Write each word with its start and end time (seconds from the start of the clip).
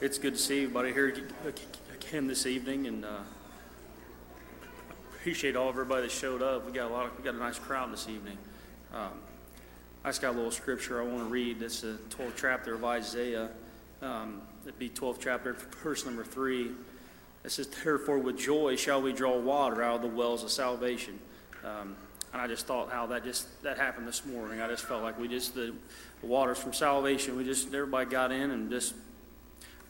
it's 0.00 0.18
good 0.18 0.34
to 0.34 0.40
see 0.40 0.62
everybody 0.62 0.92
here 0.92 1.12
again 1.92 2.28
this 2.28 2.46
evening, 2.46 2.86
and 2.86 3.04
uh, 3.04 3.18
appreciate 5.16 5.56
all 5.56 5.68
of 5.68 5.74
everybody 5.74 6.02
that 6.02 6.12
showed 6.12 6.40
up. 6.40 6.64
We 6.66 6.72
got 6.72 6.90
a 6.90 6.94
lot. 6.94 7.06
Of, 7.06 7.18
we 7.18 7.24
got 7.24 7.34
a 7.34 7.38
nice 7.38 7.58
crowd 7.58 7.92
this 7.92 8.08
evening. 8.08 8.38
Um, 8.94 9.10
I 10.04 10.10
just 10.10 10.22
got 10.22 10.34
a 10.34 10.36
little 10.36 10.52
scripture 10.52 11.02
I 11.02 11.04
want 11.04 11.18
to 11.18 11.24
read. 11.24 11.62
It's 11.62 11.80
the 11.80 11.98
12th 12.10 12.32
chapter 12.36 12.74
of 12.74 12.84
Isaiah. 12.84 13.50
Um, 14.00 14.42
it'd 14.62 14.78
be 14.78 14.88
12th 14.88 15.18
chapter, 15.20 15.54
verse 15.82 16.04
number 16.04 16.22
three. 16.22 16.70
It 17.44 17.50
says, 17.50 17.66
"Therefore, 17.66 18.18
with 18.18 18.38
joy 18.38 18.76
shall 18.76 19.02
we 19.02 19.12
draw 19.12 19.36
water 19.36 19.82
out 19.82 19.96
of 19.96 20.02
the 20.02 20.16
wells 20.16 20.44
of 20.44 20.50
salvation." 20.50 21.18
Um, 21.64 21.96
and 22.32 22.40
I 22.40 22.46
just 22.46 22.66
thought 22.66 22.92
how 22.92 23.06
that 23.06 23.24
just 23.24 23.62
that 23.64 23.78
happened 23.78 24.06
this 24.06 24.24
morning. 24.24 24.60
I 24.60 24.68
just 24.68 24.84
felt 24.84 25.02
like 25.02 25.18
we 25.18 25.26
just 25.26 25.56
the, 25.56 25.74
the 26.20 26.26
waters 26.26 26.58
from 26.58 26.72
salvation. 26.72 27.36
We 27.36 27.42
just 27.42 27.74
everybody 27.74 28.08
got 28.08 28.30
in 28.30 28.52
and 28.52 28.70
just 28.70 28.94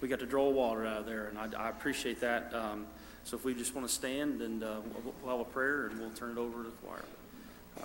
we 0.00 0.08
got 0.08 0.20
to 0.20 0.26
draw 0.26 0.48
water 0.48 0.86
out 0.86 0.98
of 0.98 1.06
there, 1.06 1.26
and 1.26 1.38
I, 1.38 1.66
I 1.66 1.68
appreciate 1.70 2.20
that. 2.20 2.52
Um, 2.54 2.86
so 3.24 3.36
if 3.36 3.44
we 3.44 3.54
just 3.54 3.74
want 3.74 3.86
to 3.86 3.92
stand 3.92 4.40
and 4.40 4.62
uh, 4.62 4.76
we'll 5.22 5.36
have 5.36 5.46
a 5.46 5.50
prayer 5.50 5.88
and 5.88 6.00
we'll 6.00 6.10
turn 6.10 6.30
it 6.30 6.38
over 6.38 6.62
to 6.62 6.70
the 6.70 6.76
choir. 6.76 7.04
Uh, 7.78 7.84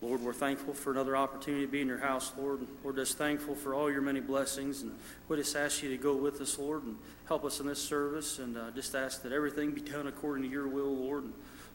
Lord, 0.00 0.22
we're 0.22 0.32
thankful 0.32 0.74
for 0.74 0.90
another 0.90 1.16
opportunity 1.16 1.66
to 1.66 1.70
be 1.70 1.80
in 1.80 1.86
your 1.86 1.98
house, 1.98 2.32
Lord. 2.38 2.60
We're 2.82 2.94
just 2.94 3.18
thankful 3.18 3.54
for 3.54 3.74
all 3.74 3.90
your 3.90 4.00
many 4.00 4.20
blessings, 4.20 4.82
and 4.82 4.96
we 5.28 5.36
just 5.36 5.54
ask 5.54 5.82
you 5.82 5.90
to 5.90 5.96
go 5.96 6.16
with 6.16 6.40
us, 6.40 6.58
Lord, 6.58 6.84
and 6.84 6.96
help 7.26 7.44
us 7.44 7.60
in 7.60 7.66
this 7.66 7.80
service, 7.80 8.38
and 8.38 8.56
uh, 8.56 8.70
just 8.70 8.94
ask 8.94 9.22
that 9.22 9.32
everything 9.32 9.72
be 9.72 9.80
done 9.80 10.06
according 10.06 10.44
to 10.44 10.48
your 10.48 10.66
will, 10.66 10.96
Lord. 10.96 11.24
And, 11.24 11.32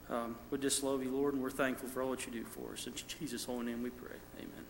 um, 0.09 0.35
we 0.51 0.57
just 0.57 0.83
love 0.83 1.03
you, 1.03 1.11
Lord, 1.11 1.35
and 1.35 1.43
we're 1.43 1.49
thankful 1.49 1.89
for 1.89 2.01
all 2.01 2.11
that 2.11 2.25
you 2.25 2.31
do 2.31 2.43
for 2.43 2.73
us. 2.73 2.87
In 2.87 2.93
Jesus' 3.19 3.45
holy 3.45 3.65
name 3.65 3.83
we 3.83 3.89
pray. 3.89 4.15
Amen. 4.39 4.65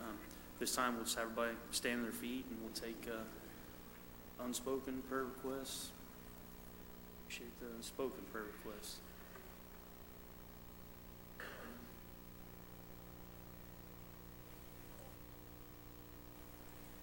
Um, 0.00 0.16
This 0.58 0.74
time, 0.74 0.94
we'll 0.94 1.04
just 1.04 1.16
have 1.16 1.26
everybody 1.30 1.56
stand 1.72 1.96
on 1.98 2.02
their 2.04 2.12
feet, 2.12 2.44
and 2.50 2.58
we'll 2.62 2.72
take 2.72 3.08
uh, 3.08 4.44
unspoken 4.44 5.02
prayer 5.08 5.24
requests. 5.24 5.90
Appreciate 7.24 7.50
the 7.60 7.82
spoken 7.82 8.20
prayer 8.32 8.44
requests. 8.64 8.96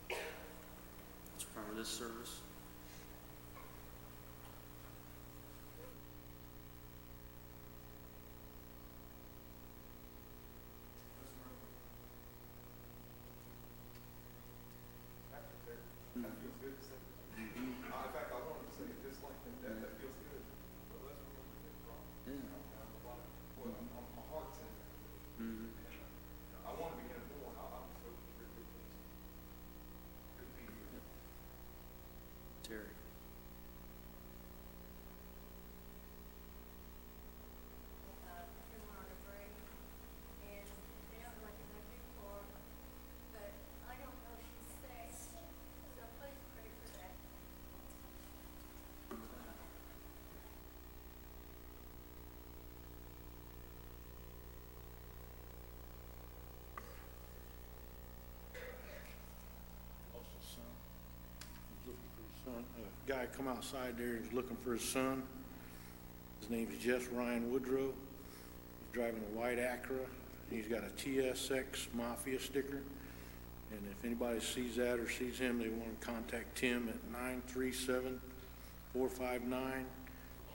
Let's 0.09 1.45
remember 1.55 1.75
this 1.77 1.87
service. 1.89 2.39
That 15.31 16.27
feels 16.43 16.57
good 16.61 16.75
to 16.75 16.83
say. 16.83 16.99
Uh, 17.39 18.05
in 18.05 18.11
fact, 18.13 18.29
I 18.35 18.39
wanted 18.43 18.67
to 18.67 18.73
say 18.75 18.85
it 18.91 18.99
just 19.01 19.23
like 19.23 19.37
that, 19.47 19.55
that, 19.63 19.75
that 19.81 19.91
feels 19.97 20.19
good. 20.27 20.43
Well, 20.91 21.07
let's 21.07 21.23
remember 21.23 21.55
that 21.63 21.75
wrong. 21.87 22.03
Yeah. 22.27 22.35
Well, 23.01 23.71
I'm- 23.71 23.91
I'm- 23.95 24.11
my 24.19 24.23
heart's 24.29 24.59
in 24.59 24.67
it. 24.67 24.79
Mhm. 25.39 25.71
And, 25.71 25.97
uh, 26.53 26.67
I 26.67 26.71
want 26.75 26.91
to 26.93 26.97
be 26.99 27.09
in 27.09 27.15
it 27.15 27.27
more. 27.39 27.55
I- 27.55 27.73
I'm 27.79 27.89
so 28.03 28.09
good, 28.11 28.51
good, 28.53 28.67
good. 28.67 28.85
Good 30.37 30.47
to 30.51 30.53
be 30.59 30.63
here. 30.91 31.05
Terry. 32.67 32.91
uh, 38.27 38.45
in 38.75 38.81
our 38.91 39.05
degree, 39.07 39.51
and 40.47 40.67
they 41.11 41.19
don't 41.23 41.39
like 41.45 41.57
it 41.57 41.69
like 41.71 41.87
before, 41.91 42.41
but 43.33 43.51
I 43.89 43.93
don't 44.01 44.17
know 44.25 44.35
if 44.37 44.45
she's 44.51 44.71
sick, 44.81 45.09
so 45.95 46.03
please 46.19 46.39
pray 46.55 46.69
for 46.81 46.89
that. 46.99 47.13
looking 61.85 62.09
for 62.15 62.21
his 62.23 62.37
son. 62.45 62.50
A 62.77 63.09
guy 63.09 63.25
come 63.35 63.47
outside 63.47 63.97
there, 63.97 64.19
he's 64.21 64.33
looking 64.33 64.57
for 64.57 64.73
his 64.73 64.83
son. 64.83 65.23
His 66.39 66.49
name 66.49 66.69
is 66.71 66.83
Jess 66.83 67.07
Ryan 67.07 67.51
Woodrow. 67.51 67.87
He's 67.87 68.93
driving 68.93 69.21
a 69.33 69.37
white 69.37 69.59
Acura. 69.59 70.05
He's 70.49 70.67
got 70.67 70.83
a 70.83 70.89
TSX 70.97 71.87
Mafia 71.93 72.39
sticker. 72.39 72.81
And 73.71 73.79
if 73.89 74.03
anybody 74.03 74.41
sees 74.41 74.75
that 74.75 74.99
or 74.99 75.09
sees 75.09 75.39
him, 75.39 75.59
they 75.59 75.69
want 75.69 75.99
to 75.99 76.05
contact 76.05 76.57
Tim 76.57 76.89
at 76.89 77.11
nine 77.11 77.41
three 77.47 77.71
seven 77.71 78.19
four 78.93 79.07
five 79.07 79.43
nine 79.43 79.85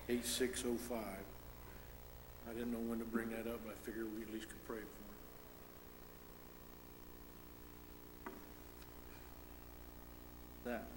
eight 0.09 0.27
six 0.27 0.65
oh 0.67 0.77
five. 0.77 1.25
I 2.49 2.53
didn't 2.53 2.73
know 2.73 2.79
when 2.79 2.99
to 2.99 3.05
bring 3.05 3.31
that 3.31 3.49
up, 3.51 3.61
but 3.65 3.73
I 3.73 3.77
figured 3.85 4.07
we 4.15 4.23
at 4.23 4.33
least 4.33 4.49
could 4.49 4.65
pray 4.67 4.77
for 4.77 4.83
him. 4.83 4.89
That. 10.65 10.96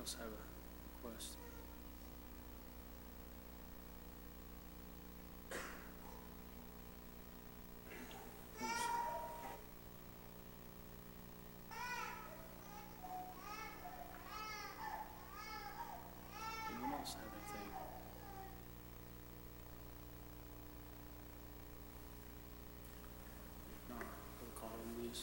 Else 0.00 0.16
have 0.18 0.28
a 0.28 0.30
request? 1.04 1.36
Please. 8.56 8.86
Anyone 16.70 16.92
else 16.98 17.12
have 17.12 17.28
anything? 17.28 17.68
If 23.68 23.82
not, 23.90 24.06
we'll 24.40 24.56
call 24.58 24.70
them, 24.70 24.96
please. 24.98 25.22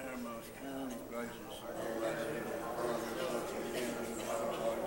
Our 0.00 0.16
most 0.16 0.50
kind 0.58 0.90
and 0.90 1.04
gracious 1.12 1.60
and 1.60 1.76
blessed 2.00 2.40
Father, 2.50 2.98
such 3.20 3.52
a 3.52 3.68
generous 3.70 4.20
heart, 4.26 4.48
Lord, 4.58 4.80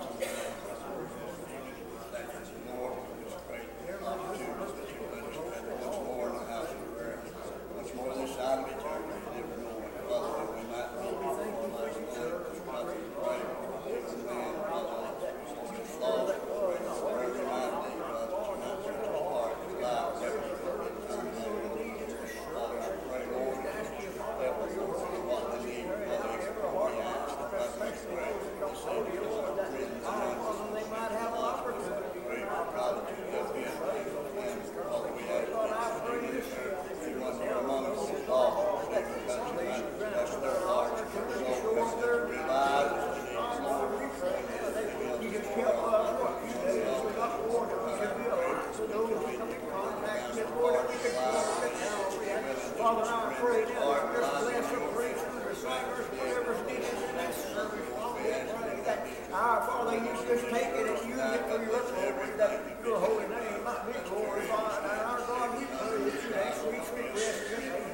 this 3.22 3.38
great 3.46 3.70
opportunity 4.04 4.74
that 4.74 4.90
you 4.90 5.06
let 5.14 5.22
us 5.24 5.38
spend 5.38 5.70
much 5.80 5.98
more 6.04 6.28
in 6.28 6.34
the 6.34 6.44
house 6.50 6.74
of 6.74 6.82
prayer, 6.92 7.22
much 7.78 7.90
more 7.94 8.10
this 8.14 8.34
side 8.34 8.58
of 8.58 8.66
eternity, 8.68 9.22
never 9.32 9.56
knowing, 9.64 9.94
Father, 10.04 10.34
that 10.34 10.50
we 10.50 10.66
might 10.66 10.90
be 10.98 11.14
before 11.14 11.70
last 11.78 11.94
night, 11.94 12.34
just 12.52 12.62
Father, 12.66 12.92
we 12.92 13.06
pray, 13.14 13.38
and 13.38 13.54
Father, 13.54 13.96
just 15.72 15.94
lost, 16.02 16.34
pray, 16.44 16.74
pray 16.74 17.30
tonight, 17.32 17.70
Father, 17.70 18.58
tonight, 18.58 18.82
search 18.82 19.08
our 19.08 19.24
heart, 19.24 19.54
lives, 19.78 20.20
everything, 20.20 20.58
Father, 22.50 22.76
I 22.76 22.90
pray, 23.08 23.24
Lord, 23.30 23.56
help 23.64 24.58
us, 24.58 24.74
Lord, 24.74 24.98
see 25.00 25.22
what 25.24 25.42
we 25.54 25.64
need, 25.64 25.86
Father, 25.94 26.90
we 26.90 27.00
ask, 27.00 27.38
Father, 27.38 27.70
we 27.74 27.94
pray, 28.04 28.34
to 28.34 28.74
save 28.74 29.04
us, 29.04 29.14
Lord, 29.24 29.54
prison, 30.44 30.68
they 30.74 30.86
might 30.90 31.12
have 31.14 31.32
an 31.32 31.40
opportunity. 31.40 32.20
Pray, 32.24 32.42
God, 32.44 32.92
that 33.00 33.16
you 33.16 33.24
help 33.32 33.48
me, 33.54 33.64
and 33.64 33.78
Father, 33.80 35.10
we 35.14 35.22
ask, 35.24 35.48
that 35.48 36.04
you 36.04 36.20
do 36.20 36.32
this, 36.34 36.48
everyone 36.52 37.36
here 37.40 37.58
among 37.64 37.84
us, 37.86 38.04
is 38.10 38.28
lost, 38.28 38.90
take 38.92 39.08
them 39.08 39.24
back 39.24 39.40
tonight, 39.54 39.84
bless 39.98 40.30
their 40.34 40.60
hearts, 40.64 41.00
Lord, 41.14 41.64
bless 41.74 41.92
them, 41.94 42.20
revive 42.28 42.92
us, 42.92 43.24
Jesus, 43.24 43.56
Lord, 43.64 43.88
we 43.94 44.06
pray, 44.20 44.40
You 45.24 45.28
just 45.32 45.50
help 45.54 45.78
us, 45.84 46.08
Lord, 46.20 46.34
you 46.44 46.52
do 46.52 46.68
this 46.74 47.00
without 47.04 47.40
order, 47.48 47.76
we 47.84 47.92
should 47.96 48.14
be 48.20 48.26
alive, 48.28 48.68
so 48.74 48.82
those 48.84 49.08
who 49.08 49.16
come 49.38 49.48
in 49.48 49.62
contact 49.72 50.34
with 50.34 50.50
Lord, 50.60 50.84
we 50.84 50.96
can 51.00 51.14
call 51.14 51.64
it 51.64 51.72
now, 51.80 52.04
Father, 52.74 53.06
I 53.06 53.32
pray 53.40 53.64
now, 53.72 53.96
that 53.96 54.12
just 54.12 54.28
bless 54.44 54.68
the 54.68 54.78
preachers, 54.92 55.34
the 55.40 55.54
singers, 55.56 56.06
whatever's 56.20 56.60
needed 56.68 56.90
in 56.90 57.14
that 57.16 57.32
service, 57.32 57.88
Father, 57.94 58.20
we 58.20 58.28
pray 58.60 58.84
that, 58.84 59.00
our 59.34 59.66
Father, 59.66 59.96
you 59.98 60.12
just 60.14 60.46
take 60.52 60.70
it 60.78 60.86
and 60.86 61.10
use 61.10 61.18
it 61.18 61.42
for 61.50 61.58
your 61.58 61.82
glory, 61.90 62.30
that 62.38 62.52
your 62.84 62.98
holy 63.00 63.26
name 63.26 63.64
might 63.64 63.82
be 63.88 63.96
glorified, 64.08 64.84
and 64.84 65.00
our 65.00 65.18
God, 65.26 65.58
we 65.58 65.64
pray 65.64 65.98
that 66.04 66.22
you 66.22 66.30
have 66.38 66.54
sweet, 66.54 66.84
sweet 66.84 67.10
rest, 67.18 67.93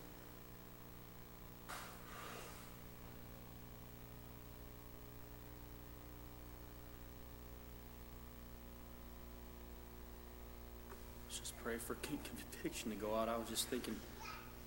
just 11.41 11.57
pray 11.63 11.77
for 11.77 11.95
conviction 11.95 12.91
to 12.91 12.95
go 12.95 13.15
out. 13.15 13.27
I 13.27 13.37
was 13.37 13.49
just 13.49 13.67
thinking, 13.67 13.95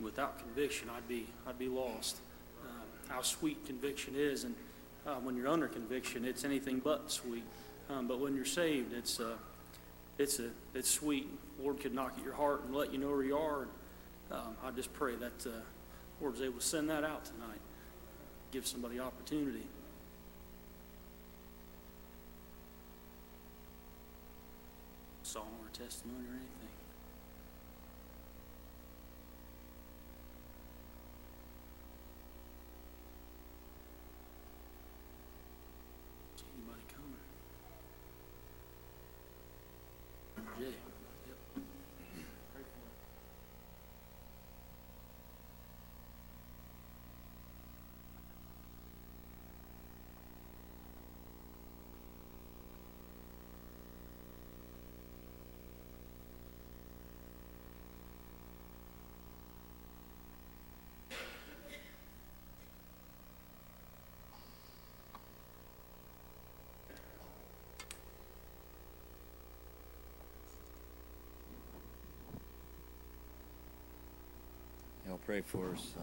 without 0.01 0.39
conviction, 0.39 0.91
I'd 0.95 1.09
be, 1.09 1.27
I'd 1.47 1.59
be 1.59 1.69
lost. 1.69 2.17
Um, 2.65 2.83
How 3.09 3.23
sweet 3.23 3.65
conviction 3.65 4.15
is, 4.17 4.45
and 4.45 4.55
uh, 5.07 5.15
when 5.17 5.37
you're 5.37 5.49
under 5.49 5.69
conviction, 5.69 6.25
it's 6.25 6.45
anything 6.45 6.81
but 6.81 7.11
sweet. 7.11 7.45
Um, 7.89 8.09
But 8.09 8.19
when 8.19 8.35
you're 8.35 8.45
saved, 8.45 8.93
it's, 8.93 9.21
uh, 9.21 9.37
it's 10.19 10.41
a 10.41 10.51
it's 10.75 10.91
sweet. 10.91 11.29
Lord 11.63 11.81
could 11.81 11.95
knock 11.95 12.15
at 12.19 12.25
your 12.25 12.35
heart 12.35 12.65
and 12.65 12.75
let 12.75 12.93
you 12.93 12.99
know 12.99 13.11
where 13.11 13.23
you 13.23 13.37
are. 13.37 13.63
And, 13.63 13.71
um, 14.33 14.57
I 14.65 14.71
just 14.71 14.93
pray 14.95 15.15
that 15.17 15.47
uh, 15.47 15.51
Lord's 16.21 16.41
able 16.41 16.59
to 16.59 16.65
send 16.65 16.91
that 16.91 17.05
out 17.05 17.25
tonight, 17.25 17.61
give 18.51 18.67
somebody 18.67 18.99
opportunity. 18.99 19.67
Song 25.35 25.49
or 25.61 25.69
testimony 25.73 26.27
or 26.29 26.31
anything. 26.31 26.69
See 36.37 36.45
anybody 36.55 36.83
coming? 36.95 37.19
Yeah. 40.61 40.69
Y'all 75.07 75.14
pray 75.27 75.41
for 75.41 75.73
us. 75.73 75.93
Uh, 75.99 76.03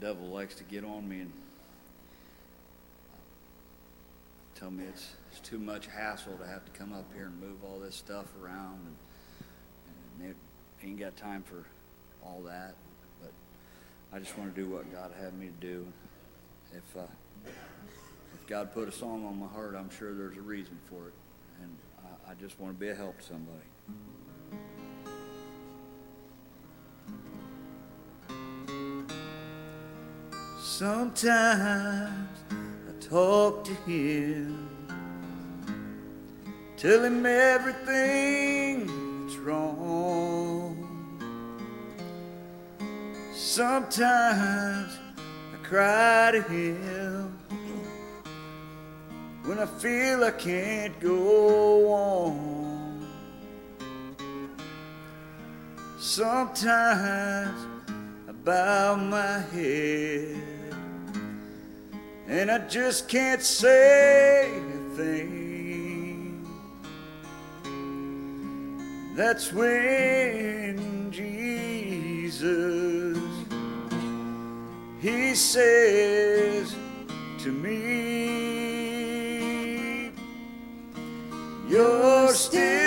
the 0.00 0.06
devil 0.06 0.28
likes 0.28 0.54
to 0.54 0.64
get 0.64 0.82
on 0.82 1.06
me 1.06 1.20
and 1.20 1.32
tell 4.54 4.70
me 4.70 4.84
it's, 4.84 5.12
it's 5.30 5.40
too 5.40 5.58
much 5.58 5.86
hassle 5.86 6.32
to 6.38 6.46
have 6.46 6.64
to 6.64 6.70
come 6.70 6.94
up 6.94 7.04
here 7.14 7.26
and 7.26 7.38
move 7.38 7.62
all 7.64 7.78
this 7.78 7.94
stuff 7.94 8.24
around. 8.42 8.78
And, 8.86 8.96
and 10.26 10.34
they 10.80 10.88
ain't 10.88 10.98
got 10.98 11.16
time 11.16 11.42
for 11.42 11.64
all 12.24 12.42
that. 12.46 12.74
But 13.20 13.32
I 14.10 14.18
just 14.18 14.36
want 14.38 14.54
to 14.54 14.60
do 14.60 14.70
what 14.70 14.90
God 14.90 15.10
had 15.20 15.38
me 15.38 15.46
to 15.48 15.66
do. 15.66 15.86
If, 16.72 16.96
uh, 16.96 17.02
if 17.44 18.46
God 18.46 18.72
put 18.72 18.88
a 18.88 18.92
song 18.92 19.26
on 19.26 19.38
my 19.38 19.48
heart, 19.48 19.74
I'm 19.76 19.90
sure 19.90 20.14
there's 20.14 20.38
a 20.38 20.40
reason 20.40 20.78
for 20.88 21.08
it. 21.08 21.14
And 21.62 21.76
I, 22.26 22.30
I 22.30 22.34
just 22.34 22.58
want 22.58 22.74
to 22.74 22.80
be 22.80 22.88
a 22.88 22.94
help 22.94 23.18
to 23.18 23.24
somebody. 23.24 23.66
Sometimes 30.78 32.28
I 32.52 32.92
talk 33.00 33.64
to 33.64 33.72
him, 33.90 34.68
tell 36.76 37.02
him 37.02 37.24
everything 37.24 38.80
that's 39.24 39.38
wrong. 39.38 40.76
Sometimes 43.32 44.98
I 45.54 45.66
cry 45.66 46.32
to 46.32 46.42
him 46.42 47.38
when 49.46 49.58
I 49.58 49.64
feel 49.64 50.24
I 50.24 50.32
can't 50.32 51.00
go 51.00 51.90
on. 51.90 53.08
Sometimes 55.98 57.66
I 58.28 58.32
bow 58.44 58.96
my 58.96 59.38
head 59.38 60.55
and 62.28 62.50
I 62.50 62.58
just 62.66 63.08
can't 63.08 63.42
say 63.42 64.50
a 64.58 64.96
thing. 64.96 66.46
That's 69.14 69.52
when 69.52 71.10
Jesus, 71.10 72.38
He 75.00 75.34
says 75.34 76.74
to 77.38 77.52
me, 77.52 78.46
You're 81.68 82.34
still 82.34 82.85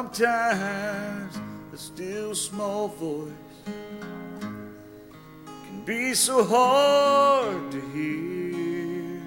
Sometimes 0.00 1.38
a 1.74 1.76
still 1.76 2.34
small 2.34 2.88
voice 2.88 3.28
can 3.66 5.84
be 5.84 6.14
so 6.14 6.42
hard 6.42 7.70
to 7.70 7.80
hear. 7.92 9.20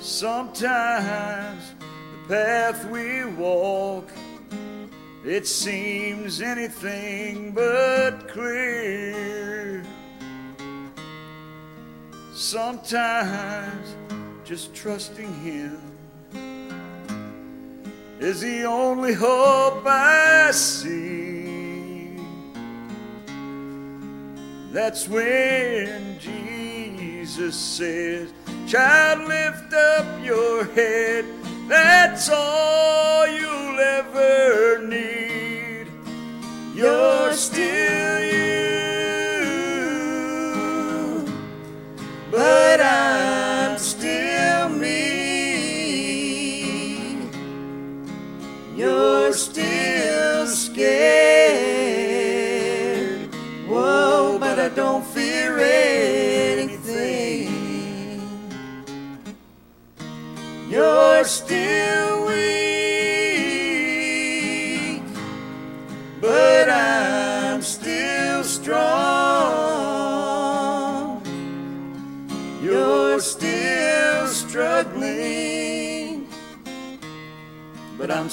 Sometimes 0.00 1.72
the 1.80 2.34
path 2.34 2.84
we 2.90 3.24
walk 3.24 4.10
it 5.24 5.46
seems 5.46 6.42
anything 6.42 7.52
but 7.52 8.28
clear. 8.28 9.82
Sometimes 12.34 13.96
just 14.44 14.74
trusting 14.74 15.32
Him 15.40 15.95
is 18.26 18.40
the 18.40 18.64
only 18.64 19.14
hope 19.14 19.86
I 19.86 20.50
see. 20.50 22.18
That's 24.72 25.06
when 25.08 26.18
Jesus 26.18 27.54
says, 27.54 28.32
Child, 28.66 29.28
lift 29.28 29.72
up 29.72 30.24
your 30.24 30.64
head. 30.64 31.24
That's 31.68 32.28
all 32.28 33.28
you'll 33.28 33.78
ever 33.78 34.84
need. 34.84 35.86
You're 36.74 37.32
still 37.32 38.05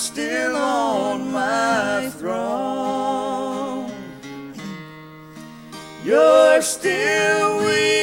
still 0.04 0.56
on 0.58 1.32
my 1.32 2.10
throne. 2.20 3.90
You're 6.04 6.62
still 6.62 7.60
weak, 7.60 7.96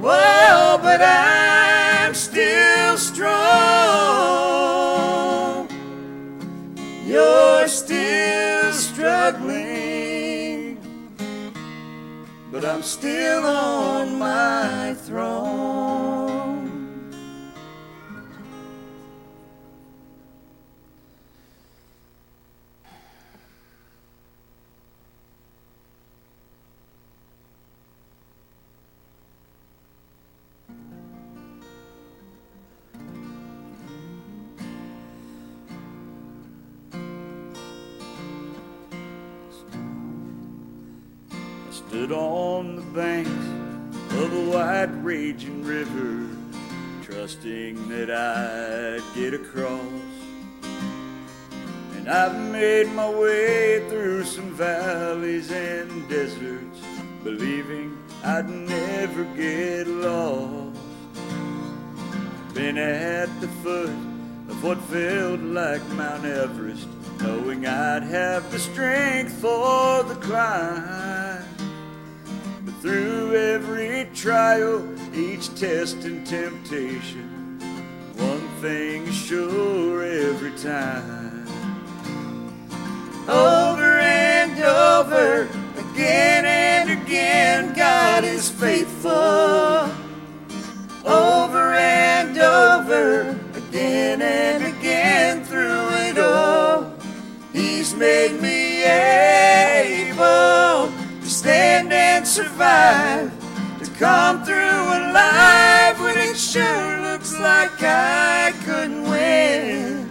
well, 0.00 0.78
but 0.78 1.00
I'm 1.00 2.14
still 2.14 2.98
strong. 2.98 3.28
You're 7.06 7.68
still 7.68 8.72
struggling, 8.72 9.58
but 12.50 12.64
I'm 12.64 12.82
still 12.82 13.46
on 13.46 14.18
my 14.18 14.94
throne. 14.94 16.21
Stood 41.92 42.10
on 42.10 42.74
the 42.76 42.82
banks 42.98 43.46
of 44.14 44.32
a 44.32 44.50
wide 44.50 45.04
raging 45.04 45.62
river, 45.62 46.26
trusting 47.02 47.86
that 47.90 48.10
I'd 48.10 49.02
get 49.14 49.34
across. 49.34 49.78
And 51.94 52.08
I've 52.08 52.50
made 52.50 52.90
my 52.94 53.10
way 53.10 53.86
through 53.90 54.24
some 54.24 54.54
valleys 54.54 55.50
and 55.52 56.08
deserts, 56.08 56.80
believing 57.22 58.02
I'd 58.24 58.48
never 58.48 59.24
get 59.36 59.86
lost. 59.86 60.80
Been 62.54 62.78
at 62.78 63.28
the 63.42 63.48
foot 63.62 63.90
of 64.48 64.64
what 64.64 64.78
felt 64.84 65.40
like 65.40 65.86
Mount 65.88 66.24
Everest, 66.24 66.88
knowing 67.20 67.66
I'd 67.66 68.04
have 68.04 68.50
the 68.50 68.58
strength 68.58 69.34
for 69.42 70.02
the 70.04 70.14
climb. 70.22 71.01
Through 72.82 73.36
every 73.36 74.10
trial, 74.12 74.82
each 75.14 75.54
test 75.54 75.98
and 75.98 76.26
temptation, 76.26 77.60
one 78.16 78.48
thing 78.60 79.06
is 79.06 79.14
sure 79.14 80.02
every 80.02 80.50
time. 80.58 81.46
Over 83.28 84.00
and 84.00 84.60
over, 84.60 85.48
again 85.78 86.44
and 86.44 86.90
again, 86.90 87.72
God 87.76 88.24
is 88.24 88.50
faithful. 88.50 89.88
Over 91.04 91.74
and 91.74 92.36
over, 92.36 93.38
again 93.54 94.20
and 94.22 94.76
again, 94.76 95.44
through 95.44 95.88
it 96.08 96.18
all, 96.18 96.92
He's 97.52 97.94
made 97.94 98.40
me 98.42 98.51
survive, 102.32 103.30
to 103.78 103.90
come 103.98 104.42
through 104.42 104.54
alive 104.56 106.00
when 106.00 106.16
it 106.16 106.34
sure 106.34 107.00
looks 107.02 107.38
like 107.38 107.82
I 107.82 108.54
couldn't 108.64 109.02
win. 109.02 110.10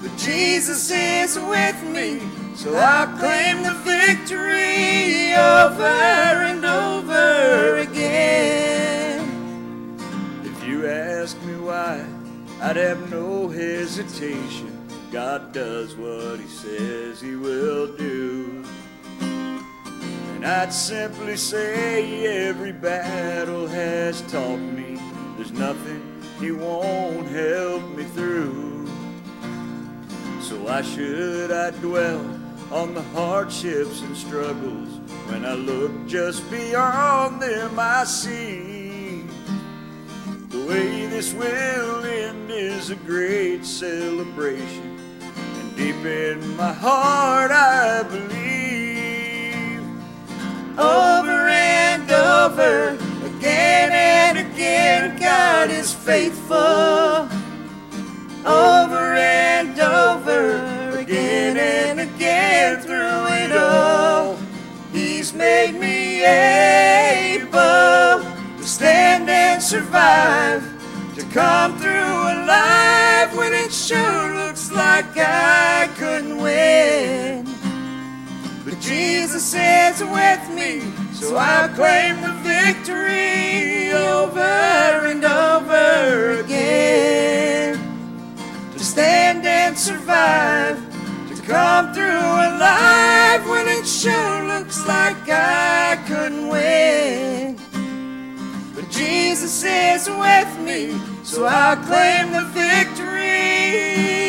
But 0.00 0.16
Jesus 0.16 0.90
is 0.90 1.38
with 1.38 1.82
me, 1.82 2.22
so 2.54 2.74
I 2.74 3.04
claim 3.18 3.62
the 3.62 3.74
victory 3.84 5.34
over 5.34 5.82
and 6.48 6.64
over 6.64 7.76
again. 7.80 9.28
If 10.42 10.64
you 10.64 10.86
ask 10.86 11.38
me 11.42 11.56
why, 11.58 12.02
I'd 12.62 12.76
have 12.76 13.10
no 13.10 13.48
hesitation. 13.48 14.70
God 15.12 15.52
does 15.52 15.96
what 15.96 16.40
He 16.40 16.46
says 16.46 17.20
He 17.20 17.36
will 17.36 17.94
do. 17.94 18.63
And 20.44 20.52
I'd 20.52 20.74
simply 20.74 21.38
say 21.38 22.26
every 22.48 22.72
battle 22.72 23.66
has 23.66 24.20
taught 24.30 24.58
me 24.58 25.00
there's 25.36 25.52
nothing 25.52 26.22
He 26.38 26.52
won't 26.52 27.26
help 27.28 27.82
me 27.96 28.04
through. 28.04 28.86
So 30.42 30.56
why 30.56 30.82
should 30.82 31.50
I 31.50 31.70
dwell 31.70 32.20
on 32.70 32.92
the 32.92 33.00
hardships 33.16 34.02
and 34.02 34.14
struggles 34.14 34.90
when 35.30 35.46
I 35.46 35.54
look 35.54 36.06
just 36.06 36.50
beyond 36.50 37.40
them? 37.40 37.78
I 37.78 38.04
see 38.04 39.24
the 40.50 40.66
way 40.66 41.06
this 41.06 41.32
will 41.32 42.04
end 42.04 42.50
is 42.50 42.90
a 42.90 42.96
great 42.96 43.64
celebration, 43.64 44.98
and 45.22 45.74
deep 45.74 46.04
in 46.04 46.54
my 46.58 46.74
heart 46.74 47.50
I 47.50 48.02
believe 48.02 48.43
over 50.78 51.48
and 51.48 52.10
over, 52.10 52.98
again 53.24 53.92
and 53.92 54.38
again, 54.38 55.18
God 55.18 55.70
is 55.70 55.92
faithful 55.92 57.28
over 58.46 59.14
and 59.14 59.78
over 59.80 60.98
again 60.98 61.56
and 61.56 62.00
again 62.00 62.80
through 62.80 63.26
it 63.26 63.52
all. 63.52 64.36
He's 64.92 65.32
made 65.32 65.72
me 65.72 66.24
able 66.24 67.50
to 68.58 68.62
stand 68.62 69.30
and 69.30 69.62
survive, 69.62 70.62
to 71.14 71.22
come 71.26 71.78
through 71.78 71.90
alive 71.90 73.34
when 73.36 73.54
it 73.54 73.72
sure 73.72 74.34
looks 74.34 74.70
like 74.70 75.16
I 75.16 75.88
couldn't 75.96 76.36
win. 76.36 77.53
Jesus 78.84 79.54
is 79.54 80.02
with 80.02 80.50
me, 80.50 80.82
so 81.14 81.38
I 81.38 81.68
claim 81.74 82.20
the 82.20 82.34
victory 82.44 83.90
over 83.90 85.06
and 85.08 85.24
over 85.24 86.40
again 86.40 87.78
to 88.74 88.78
stand 88.78 89.46
and 89.46 89.78
survive, 89.78 90.76
to 91.30 91.42
come 91.44 91.94
through 91.94 92.04
alive 92.04 93.48
when 93.48 93.68
it 93.68 93.86
sure 93.86 94.48
looks 94.48 94.86
like 94.86 95.30
I 95.30 95.96
couldn't 96.06 96.48
win. 96.48 97.58
But 98.74 98.90
Jesus 98.90 99.64
is 99.64 100.10
with 100.10 100.58
me, 100.58 100.92
so 101.22 101.46
I 101.46 101.76
claim 101.86 102.32
the 102.32 102.44
victory 102.52 104.23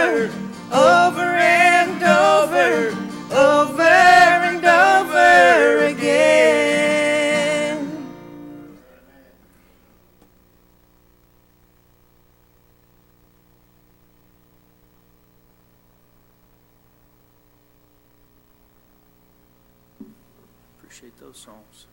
over, 0.00 0.32
over 0.72 1.20
and 1.20 2.02
over, 2.02 2.96
over 3.32 3.82
and 3.82 4.64
over 4.64 5.84
again. 5.86 7.26
Appreciate 20.78 21.18
those 21.20 21.36
songs. 21.36 21.86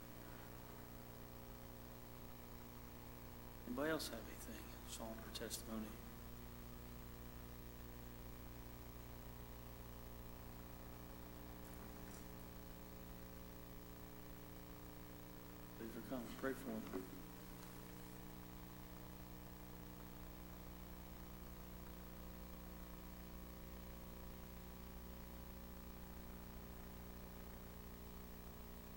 Anybody 3.67 3.91
else 3.91 4.07
have 4.07 4.19
anything, 4.27 4.63
song 4.89 5.07
or 5.07 5.37
testimony? 5.37 6.06
Pray 16.41 16.51
for 16.51 16.69
them. 16.69 17.03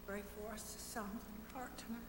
Pray 0.07 0.22
for 0.37 0.53
us, 0.53 0.62
to 0.74 0.81
your 1.38 1.61
heart 1.61 1.70
tonight. 1.79 2.00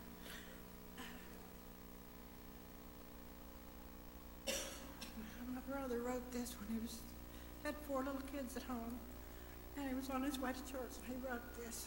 My 5.54 5.62
brother 5.70 6.00
wrote 6.00 6.32
this 6.32 6.56
when 6.60 6.78
he 6.78 6.82
was, 6.84 6.98
had 7.64 7.76
four 7.88 8.00
little 8.00 8.22
kids 8.34 8.58
at 8.58 8.64
home, 8.64 9.00
and 9.78 9.88
he 9.88 9.94
was 9.94 10.10
on 10.10 10.24
his 10.24 10.40
way 10.40 10.52
to 10.52 10.72
church, 10.72 10.92
and 11.06 11.16
he 11.16 11.28
wrote 11.28 11.42
this. 11.64 11.86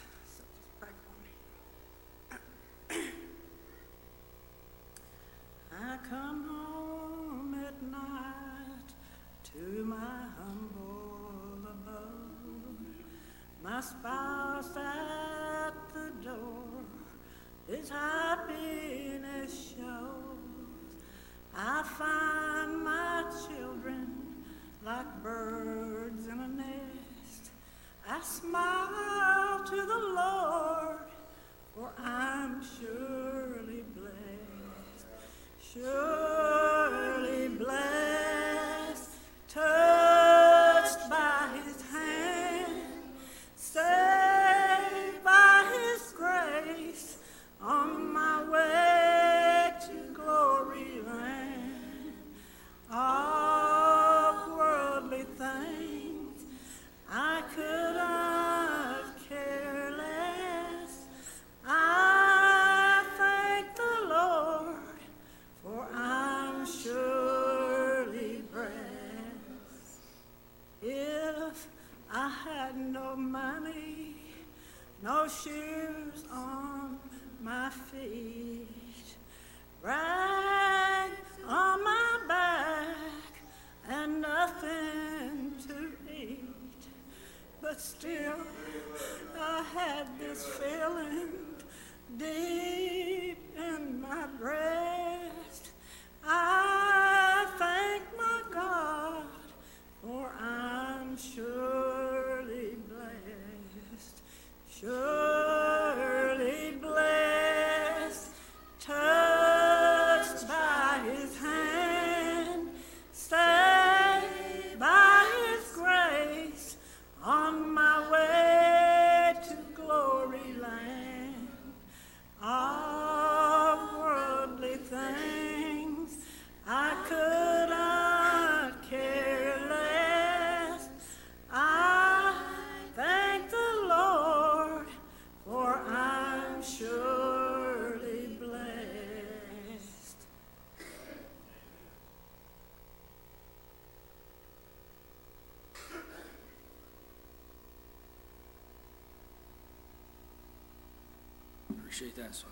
That 152.16 152.32
song. 152.32 152.50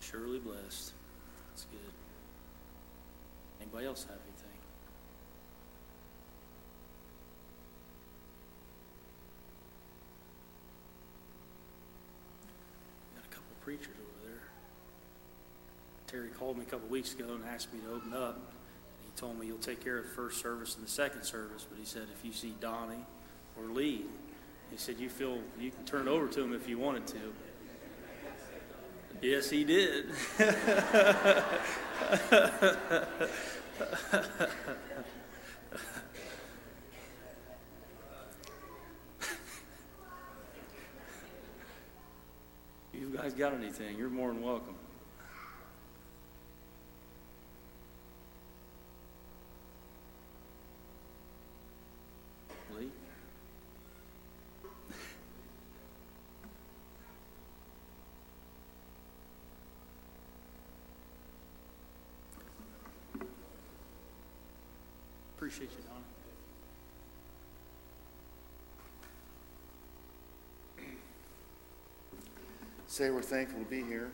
Surely 0.00 0.40
blessed. 0.40 0.92
That's 1.48 1.64
good. 1.70 1.78
Anybody 3.60 3.86
else 3.86 4.02
have 4.02 4.18
anything? 4.26 4.58
Got 13.14 13.24
a 13.24 13.28
couple 13.28 13.44
preachers 13.62 13.86
over 13.86 14.28
there. 14.28 14.42
Terry 16.08 16.30
called 16.30 16.58
me 16.58 16.64
a 16.64 16.68
couple 16.68 16.88
weeks 16.88 17.14
ago 17.14 17.26
and 17.32 17.44
asked 17.44 17.72
me 17.72 17.78
to 17.86 17.94
open 17.94 18.12
up. 18.12 18.40
He 19.04 19.20
told 19.20 19.38
me 19.38 19.46
he'll 19.46 19.56
take 19.58 19.84
care 19.84 19.98
of 19.98 20.04
the 20.04 20.10
first 20.10 20.40
service 20.42 20.74
and 20.74 20.84
the 20.84 20.90
second 20.90 21.22
service, 21.22 21.64
but 21.70 21.78
he 21.78 21.84
said 21.84 22.08
if 22.12 22.24
you 22.24 22.32
see 22.32 22.54
Donnie 22.60 23.06
or 23.56 23.66
Lee, 23.72 24.04
he 24.72 24.76
said 24.76 24.98
you 24.98 25.08
feel 25.08 25.38
you 25.60 25.70
can 25.70 25.84
turn 25.84 26.08
it 26.08 26.10
over 26.10 26.26
to 26.26 26.42
him 26.42 26.52
if 26.52 26.68
you 26.68 26.76
wanted 26.76 27.06
to. 27.06 27.32
Yes, 29.22 29.48
he 29.50 29.64
did. 29.64 30.06
you 42.92 43.08
guys 43.16 43.32
got 43.34 43.54
anything, 43.54 43.98
you're 43.98 44.10
more 44.10 44.28
than 44.28 44.42
welcome. 44.42 44.74
Lee? 52.78 52.90
Appreciate 65.46 65.70
you, 65.78 65.84
Donnie. 70.76 70.96
say 72.88 73.10
we're 73.10 73.22
thankful 73.22 73.60
to 73.60 73.66
be 73.66 73.84
here. 73.84 74.10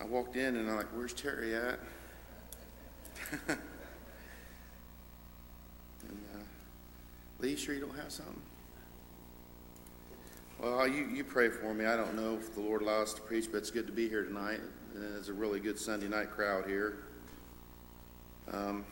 I 0.00 0.04
walked 0.04 0.36
in 0.36 0.54
and 0.54 0.70
I'm 0.70 0.76
like, 0.76 0.86
where's 0.94 1.12
Terry 1.12 1.56
at? 1.56 1.80
and 3.48 3.58
uh, 6.32 6.44
Lee, 7.40 7.56
sure 7.56 7.74
you 7.74 7.80
don't 7.80 7.96
have 7.96 8.12
something? 8.12 8.40
Well, 10.60 10.86
you, 10.86 11.06
you 11.06 11.24
pray 11.24 11.48
for 11.48 11.74
me. 11.74 11.86
I 11.86 11.96
don't 11.96 12.14
know 12.14 12.36
if 12.36 12.54
the 12.54 12.60
Lord 12.60 12.82
allows 12.82 13.08
us 13.08 13.14
to 13.14 13.20
preach, 13.22 13.50
but 13.50 13.58
it's 13.58 13.72
good 13.72 13.88
to 13.88 13.92
be 13.92 14.08
here 14.08 14.22
tonight. 14.22 14.60
And 14.94 15.16
it's 15.16 15.26
a 15.26 15.32
really 15.32 15.58
good 15.58 15.76
Sunday 15.76 16.06
night 16.06 16.30
crowd 16.30 16.66
here. 16.68 16.98
Um, 18.52 18.84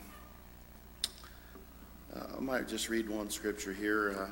I 2.39 2.41
might 2.41 2.69
just 2.69 2.87
read 2.87 3.09
one 3.09 3.29
scripture 3.29 3.73
here. 3.73 4.15
Uh, 4.17 4.27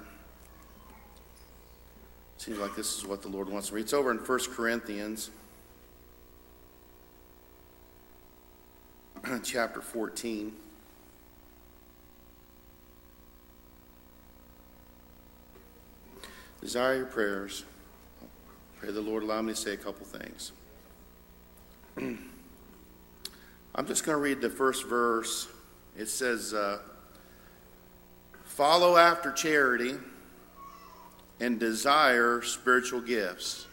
Seems 2.38 2.58
like 2.58 2.74
this 2.74 2.98
is 2.98 3.06
what 3.06 3.22
the 3.22 3.28
Lord 3.28 3.50
wants 3.50 3.68
to 3.68 3.76
read. 3.76 3.82
It's 3.82 3.92
over 3.92 4.12
in 4.12 4.18
1 4.18 4.40
Corinthians, 4.54 5.30
chapter 9.44 9.82
14. 9.82 10.54
Desire 16.62 16.96
your 16.96 17.08
prayers. 17.08 17.66
Pray 18.80 18.92
the 18.92 19.02
Lord 19.02 19.24
allow 19.24 19.42
me 19.42 19.52
to 19.52 19.60
say 19.60 19.74
a 19.74 19.78
couple 19.78 20.06
things. 20.06 20.54
I'm 23.76 23.86
just 23.86 24.06
going 24.06 24.16
to 24.16 24.22
read 24.22 24.40
the 24.40 24.50
first 24.50 24.88
verse. 24.88 25.50
It 25.98 26.08
says, 26.08 26.54
uh, 26.54 26.80
Follow 28.58 28.98
after 28.98 29.32
charity 29.32 29.94
and 31.40 31.60
desire 31.60 32.42
spiritual 32.42 33.02
gifts, 33.02 33.68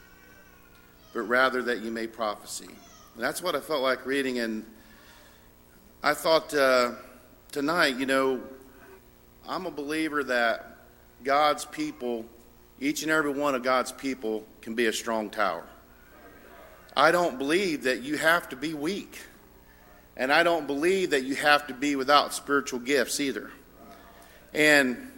but 1.14 1.22
rather 1.22 1.62
that 1.62 1.80
you 1.80 1.90
may 1.90 2.06
prophecy. 2.06 2.66
And 2.66 3.24
that's 3.24 3.42
what 3.42 3.56
I 3.56 3.60
felt 3.60 3.80
like 3.80 4.04
reading, 4.04 4.40
and 4.40 4.62
I 6.02 6.12
thought 6.12 6.52
uh, 6.52 6.90
tonight, 7.50 7.96
you 7.96 8.04
know, 8.04 8.42
I'm 9.48 9.64
a 9.64 9.70
believer 9.70 10.22
that 10.24 10.76
God's 11.22 11.64
people, 11.64 12.26
each 12.78 13.02
and 13.04 13.10
every 13.10 13.32
one 13.32 13.54
of 13.54 13.62
God's 13.62 13.90
people, 13.90 14.44
can 14.60 14.74
be 14.74 14.84
a 14.84 14.92
strong 14.92 15.30
tower. 15.30 15.64
I 16.94 17.10
don't 17.10 17.38
believe 17.38 17.84
that 17.84 18.02
you 18.02 18.18
have 18.18 18.50
to 18.50 18.56
be 18.56 18.74
weak, 18.74 19.18
and 20.14 20.30
I 20.30 20.42
don't 20.42 20.66
believe 20.66 21.08
that 21.12 21.24
you 21.24 21.36
have 21.36 21.68
to 21.68 21.72
be 21.72 21.96
without 21.96 22.34
spiritual 22.34 22.80
gifts 22.80 23.18
either. 23.18 23.50
And 24.54 25.10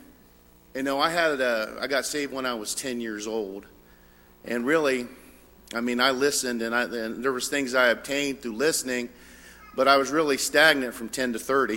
you 0.74 0.82
know, 0.82 1.00
I 1.00 1.08
had 1.08 1.40
a, 1.40 1.78
I 1.80 1.86
got 1.86 2.04
saved 2.04 2.32
when 2.32 2.44
I 2.44 2.54
was 2.54 2.74
10 2.74 3.00
years 3.00 3.26
old. 3.26 3.64
And 4.44 4.66
really, 4.66 5.06
I 5.74 5.80
mean, 5.80 6.00
I 6.00 6.10
listened 6.10 6.60
and, 6.60 6.74
I, 6.74 6.82
and 6.82 7.24
there 7.24 7.32
was 7.32 7.48
things 7.48 7.74
I 7.74 7.88
obtained 7.88 8.42
through 8.42 8.56
listening, 8.56 9.08
but 9.74 9.88
I 9.88 9.96
was 9.96 10.10
really 10.10 10.36
stagnant 10.36 10.92
from 10.94 11.08
10 11.08 11.32
to 11.32 11.38
30, 11.38 11.74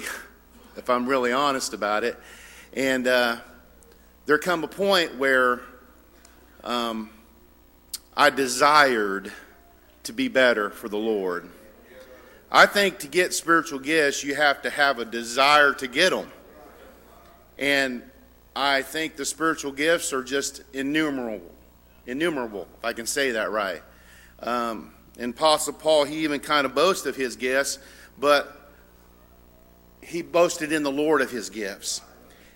if 0.78 0.89
I'm 0.89 1.07
really 1.07 1.32
honest 1.32 1.74
about 1.74 2.03
it. 2.03 2.18
And 2.74 3.07
uh, 3.07 3.38
there 4.26 4.38
come 4.38 4.64
a 4.64 4.68
point 4.68 5.18
where 5.18 5.62
um, 6.64 7.10
I 8.18 8.30
desired 8.30 9.32
to 10.03 10.14
be 10.14 10.28
better 10.28 10.70
for 10.70 10.89
the 10.89 10.97
Lord. 10.97 11.49
I 12.51 12.66
think 12.66 12.99
to 12.99 13.07
get 13.07 13.34
spiritual 13.34 13.80
gifts, 13.80 14.24
you 14.24 14.36
have 14.36 14.62
to 14.64 14.70
have 14.70 14.99
a 14.99 15.05
desire 15.05 15.74
to 15.76 15.88
get 15.88 16.10
them. 16.10 16.30
And 17.60 18.01
I 18.55 18.82
think 18.82 19.18
the 19.18 19.26
spiritual 19.26 19.74
gifts 19.74 20.14
are 20.14 20.24
just 20.24 20.64
innumerable. 20.74 21.51
Innumerable, 22.07 22.68
if 22.80 22.86
I 22.86 22.93
can 22.93 23.05
say 23.05 23.32
that 23.32 23.51
right. 23.51 23.84
Um, 24.39 24.93
and 25.20 25.34
Apostle 25.34 25.74
Paul, 25.74 26.05
he 26.05 26.24
even 26.24 26.39
kind 26.39 26.66
of 26.66 26.74
boasted 26.74 27.10
of 27.10 27.16
his 27.18 27.36
gifts, 27.36 27.78
but 28.18 28.72
he 30.01 30.22
boasted 30.22 30.72
in 30.72 30.82
the 30.84 30.91
Lord 30.91 31.22
of 31.22 31.30
his 31.30 31.49
gifts. 31.49 32.01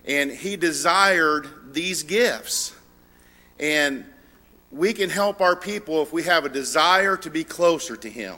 And 0.06 0.32
he 0.32 0.56
desired 0.56 1.74
these 1.74 2.04
gifts. 2.04 2.74
And 3.60 4.06
we 4.72 4.94
can 4.94 5.10
help 5.10 5.42
our 5.42 5.56
people 5.56 6.02
if 6.02 6.14
we 6.14 6.24
have 6.24 6.46
a 6.46 6.50
desire 6.50 7.18
to 7.18 7.30
be 7.30 7.44
closer 7.44 7.98
to 7.98 8.10
him. 8.10 8.36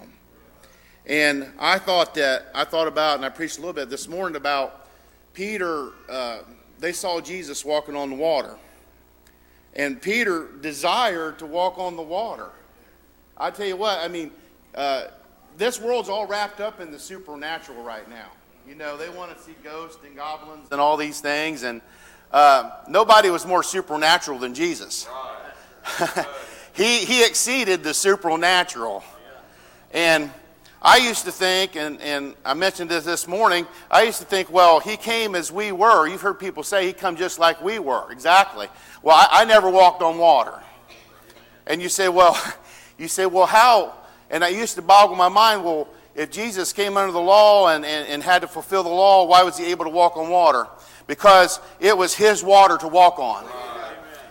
And 1.05 1.51
I 1.59 1.77
thought 1.77 2.15
that, 2.15 2.49
I 2.55 2.63
thought 2.65 2.87
about, 2.87 3.17
and 3.17 3.25
I 3.25 3.29
preached 3.29 3.59
a 3.59 3.61
little 3.61 3.73
bit 3.73 3.89
this 3.89 4.07
morning 4.07 4.35
about 4.35 4.84
Peter, 5.35 5.91
uh, 6.09 6.39
they 6.79 6.93
saw 6.93 7.21
Jesus 7.21 7.63
walking 7.63 7.95
on 7.95 8.09
the 8.09 8.15
water. 8.15 8.57
And 9.75 10.01
Peter 10.01 10.47
desired 10.61 11.37
to 11.39 11.45
walk 11.45 11.77
on 11.77 11.97
the 11.97 12.01
water. 12.01 12.49
I 13.37 13.51
tell 13.51 13.67
you 13.67 13.75
what, 13.75 13.99
I 13.99 14.07
mean, 14.07 14.31
uh, 14.73 15.07
this 15.57 15.79
world's 15.79 16.09
all 16.09 16.25
wrapped 16.25 16.61
up 16.61 16.79
in 16.79 16.91
the 16.91 16.97
supernatural 16.97 17.83
right 17.83 18.09
now. 18.09 18.29
You 18.67 18.75
know, 18.75 18.97
they 18.97 19.09
want 19.09 19.37
to 19.37 19.43
see 19.43 19.55
ghosts 19.63 19.99
and 20.05 20.15
goblins 20.15 20.69
and 20.71 20.79
all 20.79 20.97
these 20.97 21.19
things. 21.19 21.63
And 21.63 21.81
uh, 22.31 22.71
nobody 22.87 23.29
was 23.29 23.45
more 23.45 23.61
supernatural 23.61 24.39
than 24.39 24.53
Jesus. 24.53 25.07
he, 26.73 26.99
he 26.99 27.25
exceeded 27.25 27.83
the 27.83 27.93
supernatural. 27.93 29.03
And 29.91 30.31
I 30.87 30.97
used 30.97 31.25
to 31.25 31.31
think, 31.31 31.75
and, 31.75 31.99
and 31.99 32.35
I 32.45 32.53
mentioned 32.53 32.91
this 32.91 33.05
this 33.05 33.27
morning, 33.27 33.65
I 33.89 34.03
used 34.03 34.19
to 34.19 34.25
think, 34.25 34.51
well, 34.51 34.79
he 34.79 34.97
came 34.97 35.33
as 35.33 35.51
we 35.51 35.71
were. 35.71 36.07
You've 36.07 36.21
heard 36.21 36.39
people 36.39 36.61
say 36.61 36.85
he 36.85 36.93
come 36.93 37.15
just 37.15 37.39
like 37.39 37.59
we 37.59 37.79
were. 37.79 38.11
Exactly. 38.11 38.67
Well, 39.01 39.15
I, 39.15 39.41
I 39.41 39.45
never 39.45 39.67
walked 39.67 40.03
on 40.03 40.19
water. 40.19 40.61
And 41.65 41.81
you 41.81 41.89
say, 41.89 42.07
well, 42.07 42.39
you 42.99 43.07
say, 43.07 43.25
well, 43.25 43.47
how? 43.47 43.95
And 44.29 44.43
I 44.43 44.49
used 44.49 44.75
to 44.75 44.83
boggle 44.83 45.15
my 45.15 45.27
mind, 45.27 45.65
well, 45.65 45.87
if 46.13 46.29
Jesus 46.29 46.71
came 46.71 46.97
under 46.97 47.11
the 47.11 47.19
law 47.19 47.69
and, 47.69 47.83
and, 47.83 48.07
and 48.07 48.21
had 48.21 48.43
to 48.43 48.47
fulfill 48.47 48.83
the 48.83 48.89
law, 48.89 49.25
why 49.25 49.41
was 49.41 49.57
he 49.57 49.65
able 49.71 49.85
to 49.85 49.91
walk 49.91 50.17
on 50.17 50.29
water? 50.29 50.67
Because 51.07 51.59
it 51.79 51.97
was 51.97 52.13
his 52.13 52.43
water 52.43 52.77
to 52.77 52.87
walk 52.87 53.17
on. 53.17 53.43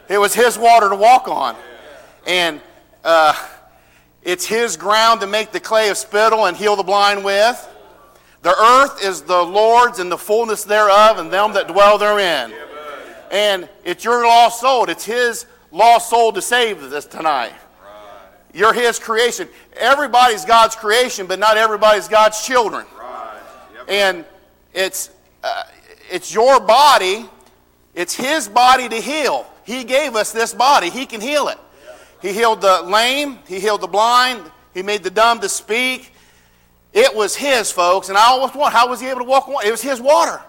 It 0.09 0.19
was 0.19 0.33
his 0.33 0.57
water 0.57 0.89
to 0.89 0.97
walk 0.97 1.27
on. 1.27 1.57
And 2.29 2.61
uh, 3.03 3.35
it's 4.25 4.47
his 4.47 4.77
ground 4.77 5.21
to 5.21 5.27
make 5.27 5.53
the 5.53 5.61
clay 5.61 5.91
of 5.91 5.99
spittle 5.99 6.47
and 6.47 6.57
heal 6.57 6.77
the 6.77 6.83
blind 6.83 7.25
with. 7.25 7.71
The 8.43 8.55
earth 8.55 9.05
is 9.05 9.23
the 9.23 9.43
Lord's 9.43 9.99
and 9.99 10.11
the 10.11 10.19
fullness 10.19 10.65
thereof, 10.65 11.19
and 11.19 11.33
them 11.33 11.53
that 11.55 11.69
dwell 11.69 11.99
therein. 11.99 12.53
And 13.31 13.69
it's 13.85 14.05
your 14.05 14.27
lost 14.27 14.61
soul. 14.61 14.89
It's 14.91 15.05
his 15.05 15.47
lost 15.73 16.11
soul 16.11 16.33
to 16.33 16.43
save 16.43 16.91
this 16.91 17.07
tonight. 17.07 17.53
You're 18.53 18.73
his 18.73 18.99
creation. 18.99 19.49
Everybody's 19.77 20.45
God's 20.45 20.77
creation, 20.77 21.27
but 21.27 21.39
not 21.39 21.57
everybody's 21.57 22.07
God's 22.07 22.47
children. 22.47 22.87
And 23.89 24.25
it's, 24.73 25.11
uh, 25.43 25.65
it's 26.11 26.33
your 26.33 26.61
body, 26.61 27.29
it's 27.95 28.15
his 28.15 28.49
body 28.49 28.89
to 28.89 28.97
heal. 28.97 29.47
He 29.65 29.85
gave 29.85 30.15
us 30.15 30.33
this 30.33 30.55
body, 30.55 30.91
he 30.91 31.05
can 31.05 31.21
heal 31.21 31.49
it. 31.49 31.59
He 32.25 32.33
healed 32.33 32.63
the 32.63 32.81
lame, 32.81 33.39
he 33.47 33.61
healed 33.61 33.83
the 33.83 33.87
blind, 33.87 34.51
he 34.73 34.83
made 34.83 35.03
the 35.03 35.11
dumb 35.11 35.41
to 35.41 35.49
speak. 35.51 36.11
It 36.95 37.15
was 37.15 37.37
his, 37.37 37.71
folks. 37.71 38.09
And 38.09 38.17
I 38.17 38.29
always 38.29 38.55
wonder, 38.55 38.75
how 38.75 38.89
was 38.89 38.99
he 38.99 39.09
able 39.09 39.19
to 39.19 39.27
walk? 39.27 39.47
It 39.63 39.71
was 39.71 39.83
his 39.83 40.01
water. 40.01 40.41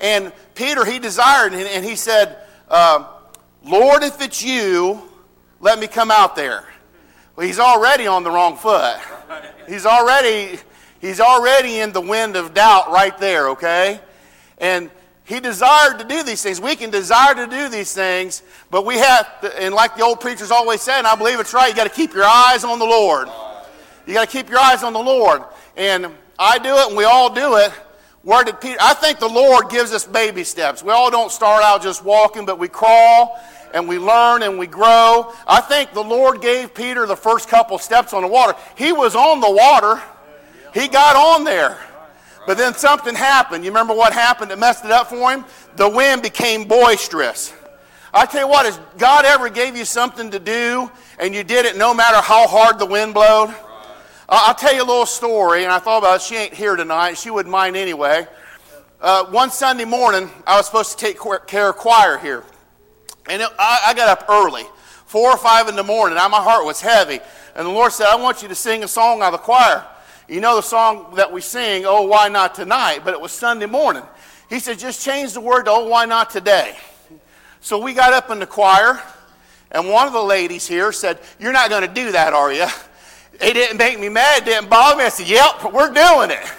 And 0.00 0.32
Peter, 0.54 0.86
he 0.86 0.98
desired, 0.98 1.52
and, 1.52 1.64
and 1.64 1.84
he 1.84 1.96
said, 1.96 2.38
uh, 2.66 3.04
Lord, 3.62 4.02
if 4.02 4.22
it's 4.22 4.42
you, 4.42 5.02
let 5.60 5.78
me 5.78 5.86
come 5.86 6.10
out 6.10 6.34
there. 6.34 6.64
Well, 7.36 7.46
he's 7.46 7.58
already 7.58 8.06
on 8.06 8.22
the 8.22 8.30
wrong 8.30 8.56
foot. 8.56 8.96
He's 9.68 9.84
already, 9.84 10.60
he's 10.98 11.20
already 11.20 11.80
in 11.80 11.92
the 11.92 12.00
wind 12.00 12.36
of 12.36 12.54
doubt 12.54 12.90
right 12.90 13.18
there, 13.18 13.50
okay? 13.50 14.00
And 14.56 14.90
he 15.24 15.40
desired 15.40 15.98
to 15.98 16.04
do 16.04 16.22
these 16.22 16.42
things. 16.42 16.60
We 16.60 16.76
can 16.76 16.90
desire 16.90 17.34
to 17.34 17.46
do 17.46 17.68
these 17.68 17.92
things, 17.92 18.42
but 18.70 18.84
we 18.84 18.96
have, 18.96 19.40
to, 19.42 19.62
and 19.62 19.74
like 19.74 19.96
the 19.96 20.02
old 20.02 20.20
preachers 20.20 20.50
always 20.50 20.82
say, 20.82 20.98
and 20.98 21.06
I 21.06 21.14
believe 21.14 21.38
it's 21.38 21.54
right, 21.54 21.68
you 21.68 21.76
got 21.76 21.84
to 21.84 21.90
keep 21.90 22.12
your 22.12 22.24
eyes 22.24 22.64
on 22.64 22.78
the 22.78 22.84
Lord. 22.84 23.28
You 24.06 24.14
got 24.14 24.28
to 24.28 24.30
keep 24.30 24.48
your 24.50 24.58
eyes 24.58 24.82
on 24.82 24.92
the 24.92 24.98
Lord. 24.98 25.42
And 25.76 26.08
I 26.38 26.58
do 26.58 26.76
it, 26.76 26.88
and 26.88 26.96
we 26.96 27.04
all 27.04 27.32
do 27.32 27.56
it. 27.56 27.70
Where 28.22 28.44
did 28.44 28.60
Peter? 28.60 28.78
I 28.80 28.94
think 28.94 29.18
the 29.18 29.28
Lord 29.28 29.68
gives 29.68 29.92
us 29.92 30.04
baby 30.04 30.44
steps. 30.44 30.82
We 30.82 30.92
all 30.92 31.10
don't 31.10 31.30
start 31.30 31.64
out 31.64 31.82
just 31.82 32.04
walking, 32.04 32.46
but 32.46 32.58
we 32.58 32.68
crawl 32.68 33.40
and 33.74 33.88
we 33.88 33.98
learn 33.98 34.42
and 34.42 34.58
we 34.58 34.66
grow. 34.66 35.32
I 35.46 35.60
think 35.60 35.92
the 35.92 36.04
Lord 36.04 36.40
gave 36.40 36.74
Peter 36.74 37.06
the 37.06 37.16
first 37.16 37.48
couple 37.48 37.78
steps 37.78 38.12
on 38.12 38.22
the 38.22 38.28
water. 38.28 38.54
He 38.76 38.92
was 38.92 39.16
on 39.16 39.40
the 39.40 39.50
water, 39.50 40.00
he 40.74 40.88
got 40.88 41.16
on 41.16 41.44
there. 41.44 41.78
But 42.46 42.58
then 42.58 42.74
something 42.74 43.14
happened. 43.14 43.64
You 43.64 43.70
remember 43.70 43.94
what 43.94 44.12
happened 44.12 44.50
that 44.50 44.58
messed 44.58 44.84
it 44.84 44.90
up 44.90 45.08
for 45.08 45.30
him? 45.30 45.44
The 45.76 45.88
wind 45.88 46.22
became 46.22 46.64
boisterous. 46.64 47.54
I 48.12 48.26
tell 48.26 48.42
you 48.42 48.48
what, 48.48 48.66
if 48.66 48.78
God 48.98 49.24
ever 49.24 49.48
gave 49.48 49.76
you 49.76 49.84
something 49.84 50.30
to 50.32 50.38
do 50.38 50.90
and 51.18 51.34
you 51.34 51.44
did 51.44 51.64
it 51.64 51.76
no 51.76 51.94
matter 51.94 52.18
how 52.18 52.46
hard 52.46 52.78
the 52.78 52.86
wind 52.86 53.14
blowed? 53.14 53.54
I'll 54.28 54.54
tell 54.54 54.74
you 54.74 54.82
a 54.82 54.84
little 54.84 55.06
story, 55.06 55.64
and 55.64 55.72
I 55.72 55.78
thought 55.78 55.98
about 55.98 56.16
it. 56.16 56.22
She 56.22 56.36
ain't 56.36 56.54
here 56.54 56.74
tonight. 56.74 57.18
She 57.18 57.30
wouldn't 57.30 57.52
mind 57.52 57.76
anyway. 57.76 58.26
Uh, 59.00 59.26
one 59.26 59.50
Sunday 59.50 59.84
morning, 59.84 60.30
I 60.46 60.56
was 60.56 60.66
supposed 60.66 60.98
to 60.98 61.04
take 61.04 61.18
care 61.46 61.68
of 61.68 61.76
choir 61.76 62.18
here. 62.18 62.44
And 63.28 63.42
it, 63.42 63.48
I, 63.58 63.80
I, 63.88 63.94
got 63.94 64.08
up 64.08 64.28
early, 64.30 64.62
four 65.06 65.30
or 65.30 65.36
five 65.36 65.68
in 65.68 65.76
the 65.76 65.82
morning. 65.82 66.16
And 66.18 66.30
my 66.30 66.40
heart 66.40 66.64
was 66.64 66.80
heavy. 66.80 67.20
And 67.54 67.66
the 67.66 67.70
Lord 67.70 67.92
said, 67.92 68.06
I 68.06 68.16
want 68.16 68.42
you 68.42 68.48
to 68.48 68.54
sing 68.54 68.84
a 68.84 68.88
song 68.88 69.20
out 69.20 69.34
of 69.34 69.40
the 69.40 69.44
choir. 69.44 69.84
You 70.28 70.40
know 70.40 70.56
the 70.56 70.62
song 70.62 71.14
that 71.16 71.32
we 71.32 71.40
sing, 71.40 71.84
Oh, 71.84 72.02
Why 72.02 72.28
Not 72.28 72.54
Tonight? 72.54 73.00
But 73.04 73.14
it 73.14 73.20
was 73.20 73.32
Sunday 73.32 73.66
morning. 73.66 74.04
He 74.48 74.60
said, 74.60 74.78
just 74.78 75.04
change 75.04 75.32
the 75.32 75.40
word 75.40 75.64
to 75.64 75.70
Oh, 75.70 75.88
Why 75.88 76.04
Not 76.04 76.30
Today? 76.30 76.76
So 77.60 77.78
we 77.78 77.94
got 77.94 78.12
up 78.12 78.30
in 78.30 78.38
the 78.38 78.46
choir, 78.46 79.00
and 79.70 79.88
one 79.88 80.06
of 80.06 80.12
the 80.12 80.22
ladies 80.22 80.66
here 80.66 80.90
said, 80.92 81.18
You're 81.38 81.52
not 81.52 81.70
going 81.70 81.82
to 81.82 81.94
do 81.94 82.12
that, 82.12 82.32
are 82.32 82.52
you? 82.52 82.66
It 83.40 83.54
didn't 83.54 83.78
make 83.78 83.98
me 83.98 84.08
mad, 84.08 84.42
it 84.42 84.44
didn't 84.44 84.68
bother 84.68 84.98
me. 84.98 85.04
I 85.04 85.08
said, 85.08 85.28
Yep, 85.28 85.72
we're 85.72 85.92
doing 85.92 86.30
it. 86.30 86.52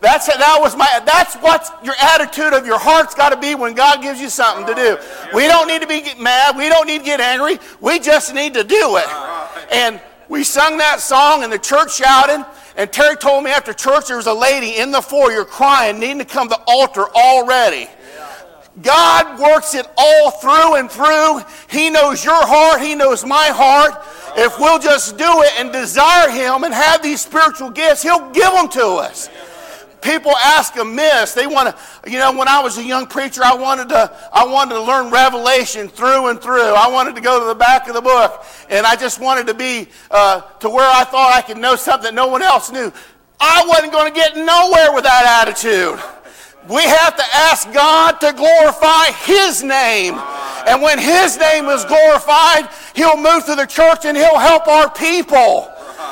That's, 0.00 0.26
that 0.26 0.58
was 0.60 0.76
my, 0.76 1.00
that's 1.06 1.36
what 1.36 1.78
your 1.84 1.94
attitude 2.00 2.52
of 2.54 2.66
your 2.66 2.78
heart's 2.78 3.14
got 3.14 3.28
to 3.30 3.36
be 3.36 3.54
when 3.54 3.72
God 3.74 4.02
gives 4.02 4.20
you 4.20 4.28
something 4.28 4.66
to 4.66 4.74
do. 4.74 4.98
We 5.32 5.46
don't 5.46 5.68
need 5.68 5.80
to 5.80 5.86
be 5.86 6.02
mad. 6.20 6.56
We 6.56 6.68
don't 6.68 6.88
need 6.88 6.98
to 6.98 7.04
get 7.04 7.20
angry. 7.20 7.60
We 7.80 8.00
just 8.00 8.34
need 8.34 8.54
to 8.54 8.64
do 8.64 8.96
it. 8.96 9.06
And 9.72 10.00
we 10.28 10.42
sung 10.42 10.78
that 10.78 10.98
song, 11.00 11.44
and 11.44 11.52
the 11.52 11.58
church 11.58 11.94
shouted. 11.94 12.44
And 12.76 12.90
Terry 12.92 13.16
told 13.16 13.44
me 13.44 13.50
after 13.50 13.72
church 13.72 14.08
there 14.08 14.16
was 14.16 14.26
a 14.26 14.32
lady 14.32 14.78
in 14.78 14.90
the 14.90 15.02
foyer 15.02 15.44
crying, 15.44 15.98
needing 15.98 16.18
to 16.18 16.24
come 16.24 16.48
to 16.48 16.56
the 16.56 16.62
altar 16.66 17.06
already. 17.08 17.88
God 18.80 19.38
works 19.38 19.74
it 19.74 19.86
all 19.98 20.30
through 20.30 20.76
and 20.76 20.90
through. 20.90 21.42
He 21.68 21.90
knows 21.90 22.24
your 22.24 22.46
heart. 22.46 22.80
He 22.80 22.94
knows 22.94 23.24
my 23.24 23.48
heart. 23.48 23.92
If 24.34 24.58
we'll 24.58 24.78
just 24.78 25.18
do 25.18 25.42
it 25.42 25.52
and 25.58 25.70
desire 25.70 26.30
Him 26.30 26.64
and 26.64 26.72
have 26.72 27.02
these 27.02 27.20
spiritual 27.20 27.68
gifts, 27.68 28.02
He'll 28.02 28.30
give 28.30 28.50
them 28.52 28.68
to 28.70 28.86
us 28.94 29.28
people 30.02 30.32
ask 30.36 30.76
amiss. 30.76 31.32
They 31.32 31.46
want 31.46 31.74
to, 31.74 32.10
you 32.10 32.18
know, 32.18 32.36
when 32.36 32.48
I 32.48 32.60
was 32.60 32.76
a 32.78 32.84
young 32.84 33.06
preacher, 33.06 33.42
I 33.44 33.54
wanted 33.54 33.88
to, 33.90 34.14
I 34.32 34.44
wanted 34.44 34.74
to 34.74 34.82
learn 34.82 35.10
Revelation 35.10 35.88
through 35.88 36.28
and 36.28 36.40
through. 36.40 36.74
I 36.74 36.88
wanted 36.88 37.14
to 37.14 37.20
go 37.20 37.40
to 37.40 37.46
the 37.46 37.54
back 37.54 37.88
of 37.88 37.94
the 37.94 38.02
book, 38.02 38.44
and 38.68 38.84
I 38.84 38.96
just 38.96 39.20
wanted 39.20 39.46
to 39.46 39.54
be 39.54 39.88
uh, 40.10 40.42
to 40.60 40.68
where 40.68 40.88
I 40.88 41.04
thought 41.04 41.32
I 41.32 41.40
could 41.40 41.58
know 41.58 41.76
something 41.76 42.04
that 42.04 42.14
no 42.14 42.26
one 42.26 42.42
else 42.42 42.70
knew. 42.70 42.92
I 43.40 43.64
wasn't 43.66 43.92
going 43.92 44.12
to 44.12 44.14
get 44.14 44.36
nowhere 44.36 44.92
with 44.92 45.04
that 45.04 45.46
attitude. 45.46 45.98
We 46.68 46.82
have 46.82 47.16
to 47.16 47.24
ask 47.34 47.72
God 47.72 48.20
to 48.20 48.32
glorify 48.32 49.10
His 49.24 49.64
name. 49.64 50.14
And 50.66 50.80
when 50.80 50.98
His 50.98 51.36
name 51.38 51.66
is 51.66 51.84
glorified, 51.84 52.68
He'll 52.94 53.16
move 53.16 53.44
through 53.44 53.56
the 53.56 53.66
church 53.66 54.04
and 54.04 54.16
He'll 54.16 54.38
help 54.38 54.68
our 54.68 54.90
people. 54.90 55.68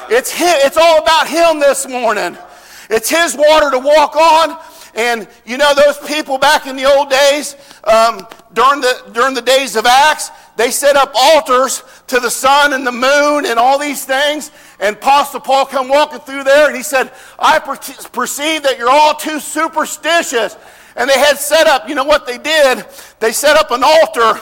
It's, 0.09 0.32
it's 0.36 0.76
all 0.76 1.03
about 1.03 1.28
Him 1.28 1.61
this 1.61 1.86
morning. 1.88 2.36
It's 2.91 3.09
His 3.09 3.34
water 3.36 3.70
to 3.70 3.78
walk 3.78 4.16
on. 4.16 4.59
And 4.95 5.28
you 5.47 5.57
know, 5.57 5.74
those 5.74 5.99
people 5.99 6.36
back 6.36 6.66
in 6.66 6.76
the 6.76 6.84
old 6.84 7.09
days, 7.09 7.57
um, 7.84 8.26
during, 8.53 8.80
the, 8.80 9.11
during 9.12 9.34
the 9.34 9.43
days 9.43 9.76
of 9.76 9.86
Acts, 9.86 10.30
they 10.57 10.70
set 10.70 10.97
up 10.97 11.12
altars 11.14 11.82
to 12.09 12.18
the 12.18 12.30
sun 12.30 12.72
and 12.72 12.86
the 12.86 12.93
moon 12.93 13.47
and 13.47 13.59
all 13.59 13.78
these 13.78 14.05
things. 14.05 14.51
And 14.80 14.97
Apostle 14.97 15.41
Paul 15.41 15.66
come 15.66 15.88
walking 15.88 16.18
through 16.18 16.45
there 16.45 16.66
and 16.66 16.76
he 16.76 16.82
said, 16.82 17.12
I 17.38 17.61
perceive 17.61 18.64
that 18.64 18.76
you're 18.76 18.91
all 18.91 19.14
too 19.14 19.38
superstitious. 19.41 20.57
And 20.97 21.09
they 21.09 21.18
had 21.18 21.38
set 21.38 21.66
up, 21.66 21.88
you 21.88 21.95
know 21.95 22.05
what 22.05 22.26
they 22.26 22.36
did? 22.36 22.84
They 23.20 23.32
set 23.32 23.57
up 23.57 23.70
an 23.70 23.82
altar 23.84 24.41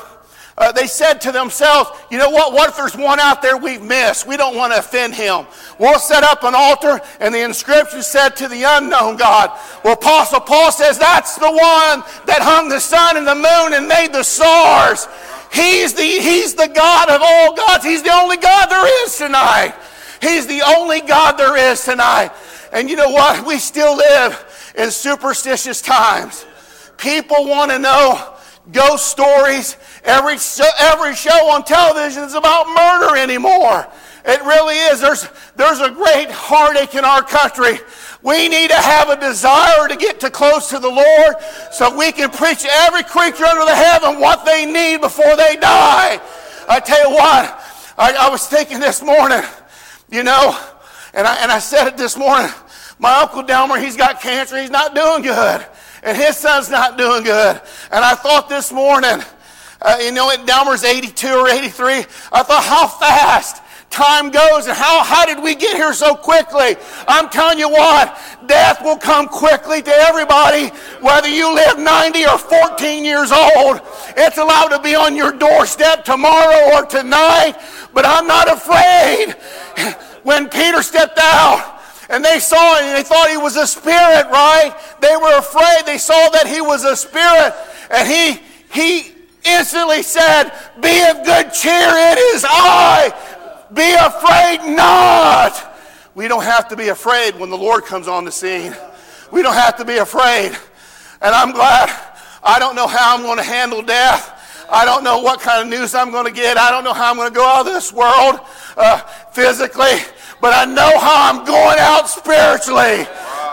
uh, 0.58 0.72
they 0.72 0.88
said 0.88 1.20
to 1.20 1.30
themselves, 1.30 1.90
you 2.10 2.18
know 2.18 2.30
what? 2.30 2.52
What 2.52 2.68
if 2.70 2.76
there's 2.76 2.96
one 2.96 3.20
out 3.20 3.42
there 3.42 3.56
we've 3.56 3.80
missed? 3.80 4.26
We 4.26 4.36
don't 4.36 4.56
want 4.56 4.72
to 4.72 4.80
offend 4.80 5.14
him. 5.14 5.46
We'll 5.78 6.00
set 6.00 6.24
up 6.24 6.42
an 6.42 6.54
altar, 6.56 7.00
and 7.20 7.32
the 7.32 7.44
inscription 7.44 8.02
said 8.02 8.30
to 8.36 8.48
the 8.48 8.64
unknown 8.64 9.16
God. 9.16 9.56
Well, 9.84 9.94
Apostle 9.94 10.40
Paul 10.40 10.72
says 10.72 10.98
that's 10.98 11.36
the 11.36 11.46
one 11.46 12.02
that 12.26 12.40
hung 12.42 12.68
the 12.68 12.80
sun 12.80 13.16
and 13.16 13.26
the 13.26 13.36
moon 13.36 13.72
and 13.72 13.86
made 13.86 14.12
the 14.12 14.24
stars. 14.24 15.06
He's 15.52 15.94
the, 15.94 16.02
he's 16.02 16.54
the 16.54 16.68
God 16.68 17.08
of 17.08 17.20
all 17.22 17.54
gods. 17.54 17.84
He's 17.84 18.02
the 18.02 18.12
only 18.12 18.36
God 18.36 18.66
there 18.66 19.04
is 19.04 19.16
tonight. 19.16 19.74
He's 20.20 20.48
the 20.48 20.62
only 20.62 21.00
God 21.02 21.36
there 21.36 21.56
is 21.56 21.84
tonight. 21.84 22.32
And 22.72 22.90
you 22.90 22.96
know 22.96 23.10
what? 23.10 23.46
We 23.46 23.58
still 23.58 23.96
live 23.96 24.74
in 24.76 24.90
superstitious 24.90 25.80
times. 25.80 26.44
People 26.96 27.46
want 27.46 27.70
to 27.70 27.78
know 27.78 28.34
ghost 28.72 29.08
stories. 29.08 29.76
Every 30.04 30.38
show, 30.38 30.68
every 30.78 31.14
show 31.14 31.50
on 31.50 31.64
television 31.64 32.24
is 32.24 32.34
about 32.34 32.68
murder 32.68 33.16
anymore. 33.16 33.86
It 34.24 34.42
really 34.42 34.76
is. 34.76 35.00
There's, 35.00 35.26
there's 35.56 35.80
a 35.80 35.90
great 35.90 36.30
heartache 36.30 36.94
in 36.94 37.04
our 37.04 37.22
country 37.22 37.78
We 38.22 38.48
need 38.48 38.70
to 38.70 38.76
have 38.76 39.08
a 39.08 39.18
desire 39.18 39.86
to 39.88 39.96
get 39.96 40.20
to 40.20 40.30
close 40.30 40.68
to 40.70 40.78
the 40.78 40.88
Lord 40.88 41.36
so 41.72 41.96
we 41.96 42.10
can 42.12 42.30
preach 42.30 42.66
every 42.68 43.04
creature 43.04 43.44
under 43.44 43.64
the 43.64 43.74
heaven 43.74 44.20
what 44.20 44.44
they 44.44 44.66
need 44.66 45.00
before 45.00 45.36
they 45.36 45.56
die. 45.56 46.20
I 46.68 46.80
tell 46.80 47.08
you 47.08 47.16
what, 47.16 47.64
I, 47.96 48.26
I 48.26 48.28
was 48.28 48.46
thinking 48.46 48.80
this 48.80 49.02
morning, 49.02 49.42
you 50.10 50.24
know, 50.24 50.58
and 51.14 51.26
I, 51.26 51.36
and 51.36 51.50
I 51.50 51.58
said 51.60 51.86
it 51.86 51.96
this 51.96 52.16
morning. 52.16 52.50
My 52.98 53.20
Uncle 53.20 53.44
Delmer, 53.44 53.78
he's 53.78 53.96
got 53.96 54.20
cancer. 54.20 54.60
He's 54.60 54.70
not 54.70 54.94
doing 54.94 55.22
good. 55.22 55.64
And 56.02 56.16
his 56.16 56.36
son's 56.36 56.70
not 56.70 56.96
doing 56.96 57.24
good. 57.24 57.60
And 57.90 58.04
I 58.04 58.14
thought 58.14 58.48
this 58.48 58.72
morning, 58.72 59.22
uh, 59.80 59.98
you 60.02 60.12
know, 60.12 60.30
it 60.30 60.46
Delmer's 60.46 60.84
82 60.84 61.28
or 61.28 61.48
83. 61.48 62.04
I 62.32 62.42
thought, 62.42 62.64
how 62.64 62.86
fast 62.86 63.62
time 63.90 64.30
goes 64.30 64.66
and 64.66 64.76
how, 64.76 65.02
how 65.02 65.24
did 65.24 65.42
we 65.42 65.54
get 65.54 65.76
here 65.76 65.92
so 65.92 66.14
quickly? 66.14 66.76
I'm 67.06 67.28
telling 67.28 67.58
you 67.58 67.68
what, 67.68 68.18
death 68.46 68.82
will 68.82 68.96
come 68.96 69.28
quickly 69.28 69.82
to 69.82 69.90
everybody, 69.90 70.68
whether 71.00 71.28
you 71.28 71.54
live 71.54 71.78
90 71.78 72.26
or 72.26 72.38
14 72.38 73.04
years 73.04 73.32
old. 73.32 73.80
It's 74.16 74.38
allowed 74.38 74.68
to 74.68 74.80
be 74.80 74.94
on 74.94 75.16
your 75.16 75.32
doorstep 75.32 76.04
tomorrow 76.04 76.74
or 76.74 76.86
tonight, 76.86 77.54
but 77.94 78.04
I'm 78.06 78.26
not 78.26 78.48
afraid. 78.50 79.36
When 80.22 80.48
Peter 80.48 80.82
stepped 80.82 81.18
out, 81.18 81.77
and 82.08 82.24
they 82.24 82.38
saw 82.38 82.78
him, 82.78 82.94
they 82.94 83.02
thought 83.02 83.28
he 83.28 83.36
was 83.36 83.56
a 83.56 83.66
spirit, 83.66 84.30
right? 84.30 84.74
They 85.00 85.16
were 85.16 85.38
afraid. 85.38 85.84
They 85.84 85.98
saw 85.98 86.30
that 86.30 86.46
he 86.46 86.60
was 86.60 86.84
a 86.84 86.96
spirit. 86.96 87.54
And 87.90 88.08
he, 88.08 88.40
he 88.72 89.12
instantly 89.44 90.02
said, 90.02 90.50
Be 90.80 91.02
of 91.10 91.24
good 91.24 91.52
cheer, 91.52 91.90
it 91.92 92.18
is 92.34 92.46
I. 92.48 93.12
Be 93.74 93.92
afraid 93.92 94.74
not. 94.74 95.76
We 96.14 96.28
don't 96.28 96.44
have 96.44 96.68
to 96.68 96.76
be 96.76 96.88
afraid 96.88 97.36
when 97.38 97.50
the 97.50 97.58
Lord 97.58 97.84
comes 97.84 98.08
on 98.08 98.24
the 98.24 98.32
scene. 98.32 98.74
We 99.30 99.42
don't 99.42 99.54
have 99.54 99.76
to 99.76 99.84
be 99.84 99.98
afraid. 99.98 100.56
And 101.20 101.34
I'm 101.34 101.52
glad. 101.52 101.90
I 102.42 102.58
don't 102.58 102.74
know 102.74 102.86
how 102.86 103.14
I'm 103.16 103.22
going 103.22 103.36
to 103.36 103.42
handle 103.42 103.82
death. 103.82 104.66
I 104.70 104.84
don't 104.84 105.04
know 105.04 105.20
what 105.20 105.40
kind 105.40 105.62
of 105.62 105.68
news 105.68 105.94
I'm 105.94 106.10
going 106.10 106.26
to 106.26 106.32
get. 106.32 106.56
I 106.56 106.70
don't 106.70 106.84
know 106.84 106.92
how 106.92 107.10
I'm 107.10 107.16
going 107.16 107.28
to 107.28 107.34
go 107.34 107.46
out 107.46 107.66
of 107.66 107.72
this 107.72 107.92
world 107.92 108.40
uh, 108.76 108.98
physically. 109.32 109.98
But 110.40 110.54
I 110.54 110.64
know 110.64 110.98
how 110.98 111.30
I'm 111.30 111.44
going 111.44 111.78
out 111.78 112.08
spiritually. 112.08 113.06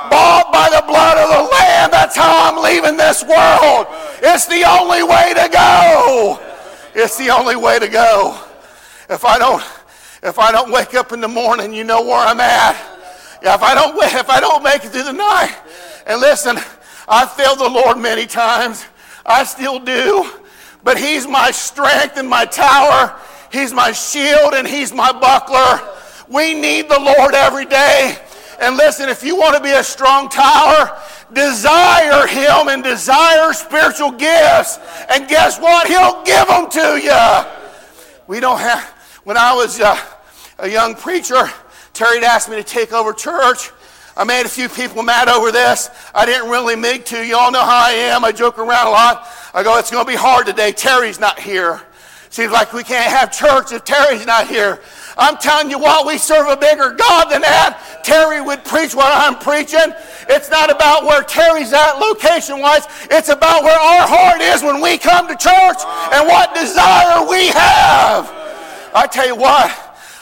Bought 0.10 0.52
by 0.54 0.70
the 0.70 0.86
blood 0.86 1.18
of 1.18 1.30
the 1.30 1.52
Lamb. 1.52 1.92
That's 1.92 2.16
how 2.16 2.50
I'm 2.50 2.62
leaving 2.62 2.98
this 2.98 3.24
world. 3.24 3.88
It's 4.22 4.46
the 4.46 4.64
only 4.64 5.04
way 5.04 5.34
to 5.34 5.50
go. 5.52 6.40
It's 6.94 7.18
the 7.18 7.30
only 7.30 7.56
way 7.56 7.80
to 7.80 7.88
go. 7.88 8.40
If 9.10 9.26
I 9.26 9.38
don't 9.38 9.64
if 10.26 10.40
I 10.40 10.52
don't 10.52 10.72
wake 10.72 10.96
up 10.96 11.12
in 11.12 11.22
the 11.22 11.28
morning, 11.28 11.72
you 11.72 11.84
know 11.84 12.02
where 12.02 12.18
I'm 12.18 12.40
at. 12.40 12.76
Yeah, 13.44 13.54
if 13.54 13.62
I 13.62 13.76
don't, 13.76 13.96
if 13.96 14.28
I 14.28 14.40
don't 14.40 14.64
make 14.64 14.84
it 14.84 14.90
through 14.90 15.04
the 15.04 15.14
night, 15.14 15.56
and 16.08 16.20
listen, 16.20 16.58
I've 17.08 17.32
failed 17.34 17.60
the 17.60 17.70
Lord 17.70 18.00
many 18.00 18.26
times. 18.26 18.84
I 19.24 19.44
still 19.44 19.78
do. 19.78 20.32
But 20.84 20.98
He's 20.98 21.28
my 21.28 21.52
strength 21.52 22.18
and 22.18 22.28
my 22.28 22.46
tower. 22.46 23.16
He's 23.52 23.72
my 23.72 23.92
shield 23.92 24.56
and 24.56 24.68
He's 24.68 24.92
my 24.92 25.12
buckler. 25.12 25.88
We 26.30 26.54
need 26.54 26.90
the 26.90 27.00
Lord 27.00 27.34
every 27.34 27.66
day. 27.66 28.18
And 28.60 28.78
listen, 28.78 29.10
if 29.10 29.24
you 29.24 29.36
want 29.36 29.58
to 29.58 29.62
be 29.62 29.72
a 29.72 29.84
strong 29.84 30.30
tower, 30.30 30.98
desire 31.34 32.26
Him 32.28 32.70
and 32.70 32.84
desire 32.84 33.52
spiritual 33.54 34.12
gifts. 34.12 34.80
And 35.10 35.28
guess 35.28 35.60
what? 35.60 35.88
He'll 35.88 36.24
give 36.24 36.48
them 36.48 36.70
to 36.70 37.02
you. 37.02 37.52
We 38.28 38.40
don't 38.40 38.60
have, 38.60 38.82
when 39.24 39.38
I 39.38 39.54
was, 39.54 39.80
uh, 39.80 39.98
a 40.60 40.70
young 40.70 40.96
preacher. 40.96 41.50
Terry 41.94 42.20
had 42.20 42.24
asked 42.24 42.50
me 42.50 42.56
to 42.56 42.64
take 42.64 42.94
over 42.94 43.14
church. 43.14 43.72
I 44.18 44.24
made 44.24 44.46
a 44.46 44.50
few 44.50 44.70
people 44.70 45.04
mad 45.04 45.28
over 45.28 45.52
this. 45.52 45.90
I 46.14 46.26
didn't 46.26 46.50
really 46.50 46.76
make 46.76 47.06
to. 47.06 47.26
You 47.26 47.38
all 47.38 47.52
know 47.52 47.62
how 47.62 47.86
I 47.86 47.92
am. 47.92 48.24
I 48.24 48.32
joke 48.32 48.58
around 48.58 48.88
a 48.88 48.92
lot. 48.92 49.28
I 49.54 49.64
go, 49.64 49.78
it's 49.78 49.92
going 49.92 50.06
to 50.06 50.10
be 50.10 50.18
hard 50.18 50.46
today. 50.46 50.72
Terry's 50.72 51.20
not 51.20 51.40
here. 51.40 51.82
Seems 52.36 52.52
like 52.52 52.74
we 52.74 52.84
can't 52.84 53.10
have 53.10 53.32
church 53.32 53.72
if 53.72 53.86
Terry's 53.86 54.26
not 54.26 54.50
here. 54.50 54.82
I'm 55.18 55.38
telling 55.38 55.70
you 55.70 55.80
what, 55.80 56.06
we 56.06 56.18
serve 56.18 56.50
a 56.50 56.58
bigger 56.58 56.92
God 56.92 57.32
than 57.32 57.40
that. 57.44 58.04
Terry 58.04 58.42
would 58.42 58.66
preach 58.66 58.94
what 58.94 59.08
I'm 59.08 59.40
preaching. 59.40 59.96
It's 60.28 60.50
not 60.50 60.70
about 60.70 61.06
where 61.06 61.24
Terry's 61.24 61.72
at 61.72 61.94
location 61.94 62.60
wise. 62.60 62.88
It's 63.10 63.30
about 63.30 63.64
where 63.64 63.80
our 63.80 64.06
heart 64.06 64.42
is 64.42 64.62
when 64.62 64.82
we 64.82 64.98
come 64.98 65.30
to 65.30 65.38
church 65.38 65.80
and 66.12 66.28
what 66.28 66.54
desire 66.54 67.24
we 67.24 67.48
have. 67.56 68.28
I 68.94 69.08
tell 69.10 69.28
you 69.28 69.38
what, 69.38 69.72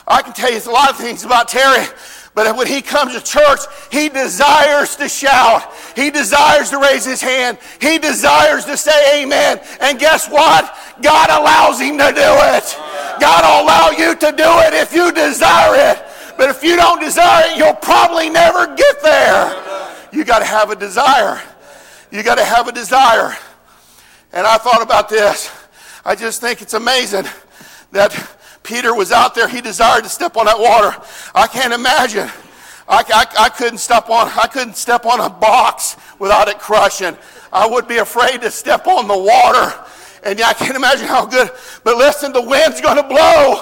I 0.07 0.21
can 0.21 0.33
tell 0.33 0.53
you 0.53 0.61
a 0.61 0.69
lot 0.69 0.91
of 0.91 0.97
things 0.97 1.23
about 1.23 1.47
Terry. 1.47 1.87
But 2.35 2.55
when 2.57 2.65
he 2.65 2.81
comes 2.81 3.13
to 3.13 3.21
church, 3.21 3.59
he 3.91 4.09
desires 4.09 4.95
to 4.95 5.07
shout. 5.07 5.71
He 5.95 6.09
desires 6.09 6.71
to 6.71 6.79
raise 6.79 7.05
his 7.05 7.21
hand. 7.21 7.59
He 7.79 7.99
desires 7.99 8.65
to 8.65 8.75
say 8.75 9.23
amen. 9.23 9.59
And 9.79 9.99
guess 9.99 10.27
what? 10.29 10.75
God 11.01 11.29
allows 11.29 11.79
him 11.79 11.97
to 11.99 12.11
do 12.11 12.31
it. 12.55 12.75
God 13.19 13.43
will 13.43 13.65
allow 13.65 13.91
you 13.91 14.15
to 14.15 14.31
do 14.31 14.49
it 14.65 14.73
if 14.73 14.93
you 14.93 15.11
desire 15.11 15.91
it. 15.91 16.03
But 16.35 16.49
if 16.49 16.63
you 16.63 16.75
don't 16.75 16.99
desire 16.99 17.51
it, 17.51 17.57
you'll 17.57 17.75
probably 17.75 18.29
never 18.29 18.75
get 18.75 19.01
there. 19.03 19.99
You 20.11 20.25
got 20.25 20.39
to 20.39 20.45
have 20.45 20.71
a 20.71 20.75
desire. 20.75 21.39
You 22.11 22.23
got 22.23 22.35
to 22.35 22.43
have 22.43 22.67
a 22.67 22.71
desire. 22.71 23.37
And 24.31 24.47
I 24.47 24.57
thought 24.57 24.81
about 24.81 25.07
this. 25.07 25.51
I 26.03 26.15
just 26.15 26.41
think 26.41 26.63
it's 26.63 26.73
amazing 26.73 27.25
that 27.91 28.11
Peter 28.63 28.95
was 28.95 29.11
out 29.11 29.35
there. 29.35 29.47
He 29.47 29.61
desired 29.61 30.03
to 30.03 30.09
step 30.09 30.37
on 30.37 30.45
that 30.45 30.59
water. 30.59 30.95
I 31.35 31.47
can't 31.47 31.73
imagine. 31.73 32.29
I, 32.87 33.03
I, 33.07 33.45
I 33.45 33.49
couldn't 33.49 33.77
step 33.77 34.09
on. 34.09 34.27
I 34.29 34.47
couldn't 34.47 34.75
step 34.75 35.05
on 35.05 35.19
a 35.19 35.29
box 35.29 35.95
without 36.19 36.47
it 36.47 36.59
crushing. 36.59 37.17
I 37.51 37.67
would 37.67 37.87
be 37.87 37.97
afraid 37.97 38.41
to 38.41 38.51
step 38.51 38.87
on 38.87 39.07
the 39.07 39.17
water. 39.17 39.73
And 40.23 40.39
I 40.41 40.53
can't 40.53 40.75
imagine 40.75 41.07
how 41.07 41.25
good. 41.25 41.51
But 41.83 41.97
listen, 41.97 42.31
the 42.31 42.41
wind's 42.41 42.81
going 42.81 42.97
to 42.97 43.03
blow 43.03 43.55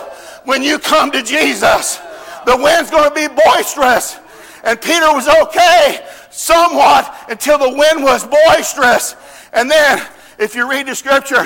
when 0.45 0.61
you 0.63 0.79
come 0.79 1.11
to 1.11 1.23
Jesus. 1.23 1.99
The 2.45 2.57
wind's 2.57 2.89
going 2.89 3.09
to 3.09 3.15
be 3.15 3.27
boisterous. 3.27 4.17
And 4.63 4.79
Peter 4.79 5.11
was 5.13 5.27
okay 5.27 6.05
somewhat 6.29 7.25
until 7.29 7.57
the 7.57 7.69
wind 7.69 8.03
was 8.03 8.27
boisterous. 8.27 9.15
And 9.53 9.69
then, 9.69 10.07
if 10.39 10.55
you 10.55 10.69
read 10.69 10.87
the 10.87 10.95
scripture, 10.95 11.45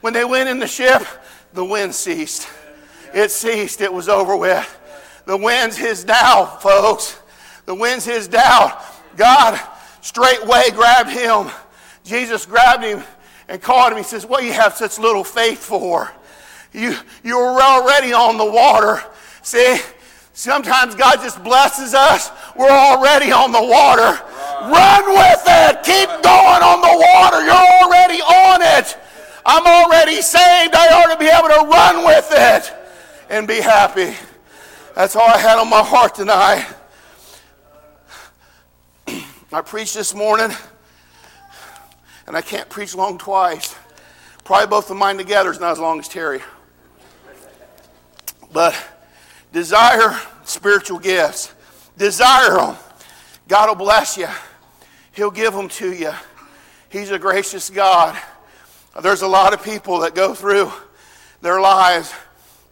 when 0.00 0.12
they 0.12 0.24
went 0.24 0.48
in 0.48 0.58
the 0.58 0.66
ship, 0.66 1.02
the 1.52 1.64
wind 1.64 1.94
ceased. 1.94 2.48
It 3.14 3.30
ceased. 3.30 3.80
It 3.80 3.92
was 3.92 4.08
over 4.08 4.36
with. 4.36 4.78
The 5.26 5.36
wind's 5.36 5.76
his 5.76 6.04
now, 6.04 6.46
folks. 6.46 7.18
The 7.66 7.74
wind's 7.74 8.04
his 8.04 8.30
now. 8.30 8.80
God 9.16 9.60
straightway 10.00 10.70
grabbed 10.70 11.10
him. 11.10 11.50
Jesus 12.04 12.46
grabbed 12.46 12.84
him 12.84 13.02
and 13.48 13.60
called 13.60 13.92
him. 13.92 13.98
He 13.98 14.04
says, 14.04 14.24
What 14.24 14.40
do 14.40 14.46
you 14.46 14.52
have 14.52 14.74
such 14.74 14.98
little 14.98 15.24
faith 15.24 15.58
for? 15.58 16.12
You, 16.72 16.96
you 17.24 17.36
were 17.36 17.60
already 17.60 18.12
on 18.12 18.36
the 18.36 18.44
water. 18.44 19.02
See, 19.42 19.78
sometimes 20.32 20.94
God 20.94 21.16
just 21.16 21.42
blesses 21.42 21.94
us. 21.94 22.30
We're 22.56 22.70
already 22.70 23.32
on 23.32 23.50
the 23.50 23.62
water. 23.62 24.20
Run 24.70 25.08
with 25.08 25.42
it. 25.46 25.82
Keep 25.82 26.08
going 26.22 26.62
on 26.62 26.80
the 26.80 27.06
water. 27.12 27.44
You're 27.44 27.82
already 27.82 28.20
on 28.20 28.62
it. 28.62 28.96
I'm 29.44 29.66
already 29.66 30.22
saved. 30.22 30.74
I 30.74 30.88
ought 30.92 31.12
to 31.12 31.18
be 31.18 31.26
able 31.26 31.48
to 31.48 31.68
run 31.68 32.04
with 32.04 32.28
it 32.30 32.85
and 33.28 33.46
be 33.46 33.60
happy. 33.60 34.14
That's 34.94 35.16
all 35.16 35.28
I 35.28 35.38
had 35.38 35.58
on 35.58 35.68
my 35.68 35.82
heart 35.82 36.14
tonight. 36.14 36.66
I 39.52 39.60
preached 39.62 39.94
this 39.94 40.14
morning, 40.14 40.50
and 42.26 42.36
I 42.36 42.40
can't 42.40 42.68
preach 42.68 42.94
long 42.94 43.18
twice. 43.18 43.74
Probably 44.44 44.66
both 44.68 44.90
of 44.90 44.96
mine 44.96 45.16
together 45.16 45.50
is 45.50 45.60
not 45.60 45.72
as 45.72 45.78
long 45.78 45.98
as 45.98 46.08
Terry. 46.08 46.40
But 48.52 48.76
desire 49.52 50.18
spiritual 50.44 50.98
gifts. 50.98 51.52
Desire 51.98 52.56
them. 52.56 52.76
God 53.48 53.68
will 53.68 53.74
bless 53.74 54.16
you. 54.16 54.28
He'll 55.12 55.30
give 55.30 55.52
them 55.52 55.68
to 55.70 55.92
you. 55.92 56.12
He's 56.88 57.10
a 57.10 57.18
gracious 57.18 57.70
God. 57.70 58.16
There's 59.02 59.22
a 59.22 59.28
lot 59.28 59.52
of 59.52 59.62
people 59.62 60.00
that 60.00 60.14
go 60.14 60.32
through 60.32 60.72
their 61.42 61.60
lives 61.60 62.14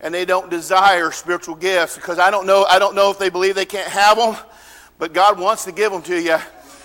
and 0.04 0.14
they 0.14 0.26
don't 0.26 0.50
desire 0.50 1.10
spiritual 1.10 1.54
gifts 1.54 1.96
because 1.96 2.18
I 2.18 2.30
don't 2.30 2.46
know 2.46 2.66
I 2.68 2.78
don't 2.78 2.94
know 2.94 3.10
if 3.10 3.18
they 3.18 3.30
believe 3.30 3.54
they 3.54 3.64
can't 3.64 3.88
have 3.88 4.18
them, 4.18 4.36
but 4.98 5.14
God 5.14 5.40
wants 5.40 5.64
to 5.64 5.72
give 5.72 5.90
them 5.90 6.02
to 6.02 6.20
you. 6.20 6.36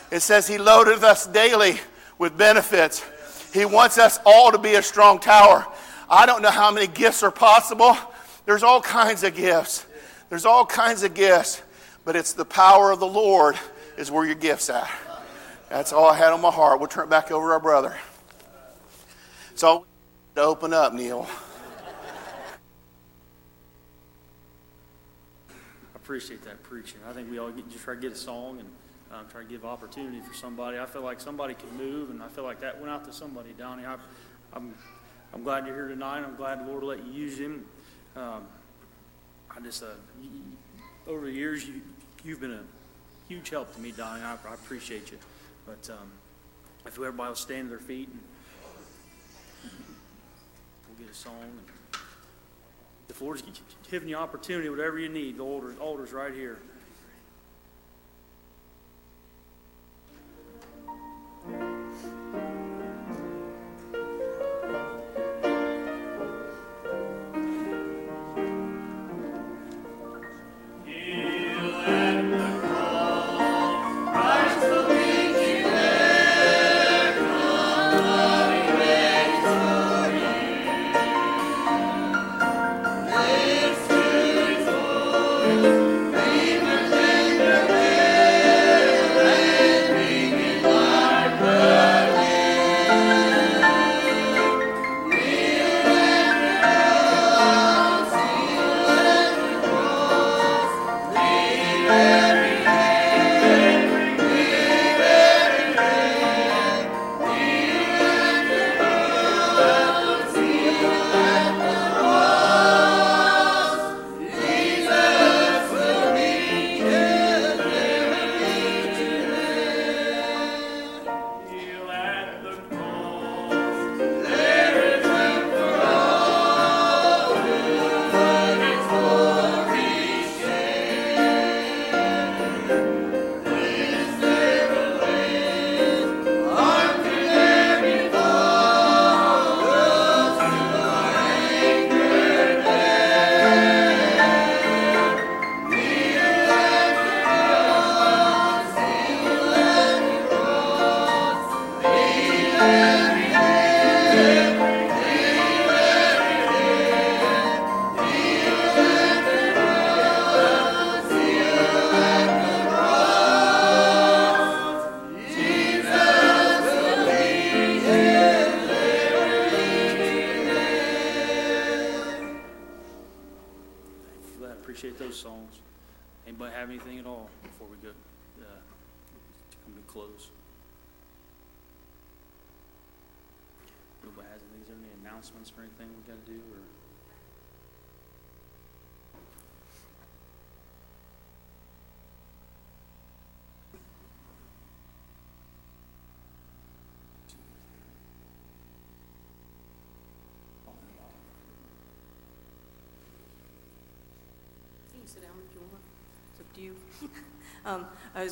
It 0.09 0.21
says 0.21 0.47
he 0.47 0.57
loaded 0.57 1.03
us 1.03 1.27
daily 1.27 1.79
with 2.17 2.37
benefits. 2.37 3.05
He 3.53 3.65
wants 3.65 3.97
us 3.97 4.19
all 4.25 4.51
to 4.53 4.57
be 4.57 4.75
a 4.75 4.81
strong 4.81 5.19
tower. 5.19 5.67
I 6.09 6.25
don't 6.25 6.41
know 6.41 6.49
how 6.49 6.71
many 6.71 6.87
gifts 6.87 7.21
are 7.21 7.29
possible. 7.29 7.95
There's 8.45 8.63
all 8.63 8.81
kinds 8.81 9.23
of 9.23 9.35
gifts. 9.35 9.85
There's 10.29 10.45
all 10.45 10.65
kinds 10.65 11.03
of 11.03 11.13
gifts, 11.13 11.61
but 12.05 12.15
it's 12.15 12.33
the 12.33 12.45
power 12.45 12.91
of 12.91 12.99
the 12.99 13.07
Lord 13.07 13.59
is 13.97 14.09
where 14.09 14.25
your 14.25 14.35
gifts 14.35 14.69
at. 14.69 14.89
That's 15.67 15.91
all 15.91 16.07
I 16.09 16.15
had 16.15 16.31
on 16.31 16.39
my 16.41 16.51
heart. 16.51 16.79
We'll 16.79 16.87
turn 16.87 17.03
it 17.03 17.09
back 17.09 17.31
over 17.31 17.47
to 17.47 17.53
our 17.53 17.59
brother. 17.59 17.97
So 19.55 19.85
to 20.35 20.41
open 20.41 20.73
up, 20.73 20.93
Neil. 20.93 21.27
Appreciate 26.09 26.41
that 26.41 26.63
preaching. 26.63 26.99
I 27.07 27.13
think 27.13 27.29
we 27.29 27.37
all 27.37 27.51
get, 27.51 27.69
just 27.69 27.83
try 27.83 27.93
to 27.93 28.01
get 28.01 28.11
a 28.11 28.15
song 28.15 28.59
and 28.59 28.69
um, 29.11 29.27
try 29.29 29.43
to 29.43 29.47
give 29.47 29.63
opportunity 29.63 30.19
for 30.21 30.33
somebody. 30.33 30.79
I 30.79 30.87
feel 30.87 31.03
like 31.03 31.21
somebody 31.21 31.53
can 31.53 31.77
move, 31.77 32.09
and 32.09 32.23
I 32.23 32.27
feel 32.29 32.43
like 32.43 32.61
that 32.61 32.79
went 32.79 32.91
out 32.91 33.05
to 33.05 33.13
somebody, 33.13 33.49
Donnie. 33.55 33.85
I, 33.85 33.95
I'm, 34.51 34.73
I'm 35.35 35.43
glad 35.43 35.67
you're 35.67 35.75
here 35.75 35.87
tonight. 35.87 36.23
I'm 36.23 36.35
glad 36.35 36.65
the 36.65 36.71
Lord 36.71 36.81
let 36.81 37.05
you 37.05 37.11
use 37.11 37.37
him. 37.37 37.63
Um, 38.15 38.41
I 39.55 39.59
just, 39.59 39.83
uh, 39.83 39.87
over 41.05 41.27
the 41.27 41.31
years, 41.31 41.67
you, 41.67 41.79
you've 42.25 42.41
been 42.41 42.53
a 42.53 42.63
huge 43.27 43.51
help 43.51 43.71
to 43.75 43.79
me, 43.79 43.91
Donnie. 43.91 44.23
I, 44.23 44.31
I 44.31 44.53
appreciate 44.55 45.11
you. 45.11 45.19
But 45.67 45.91
um, 45.91 46.09
if 46.87 46.95
everybody 46.95 47.29
will 47.29 47.35
stand 47.35 47.65
to 47.65 47.69
their 47.69 47.77
feet, 47.77 48.09
and 48.09 48.19
we'll 50.87 51.05
get 51.05 51.13
a 51.13 51.15
song. 51.15 51.35
And 51.43 51.78
the 53.17 53.23
Lord's 53.23 53.41
gi- 53.41 53.51
giving 53.91 54.09
you 54.09 54.15
opportunity, 54.15 54.69
whatever 54.69 54.99
you 54.99 55.09
need. 55.09 55.37
The 55.37 55.43
altar, 55.43 55.73
altar's 55.79 56.13
right 56.13 56.33
here. 56.33 56.59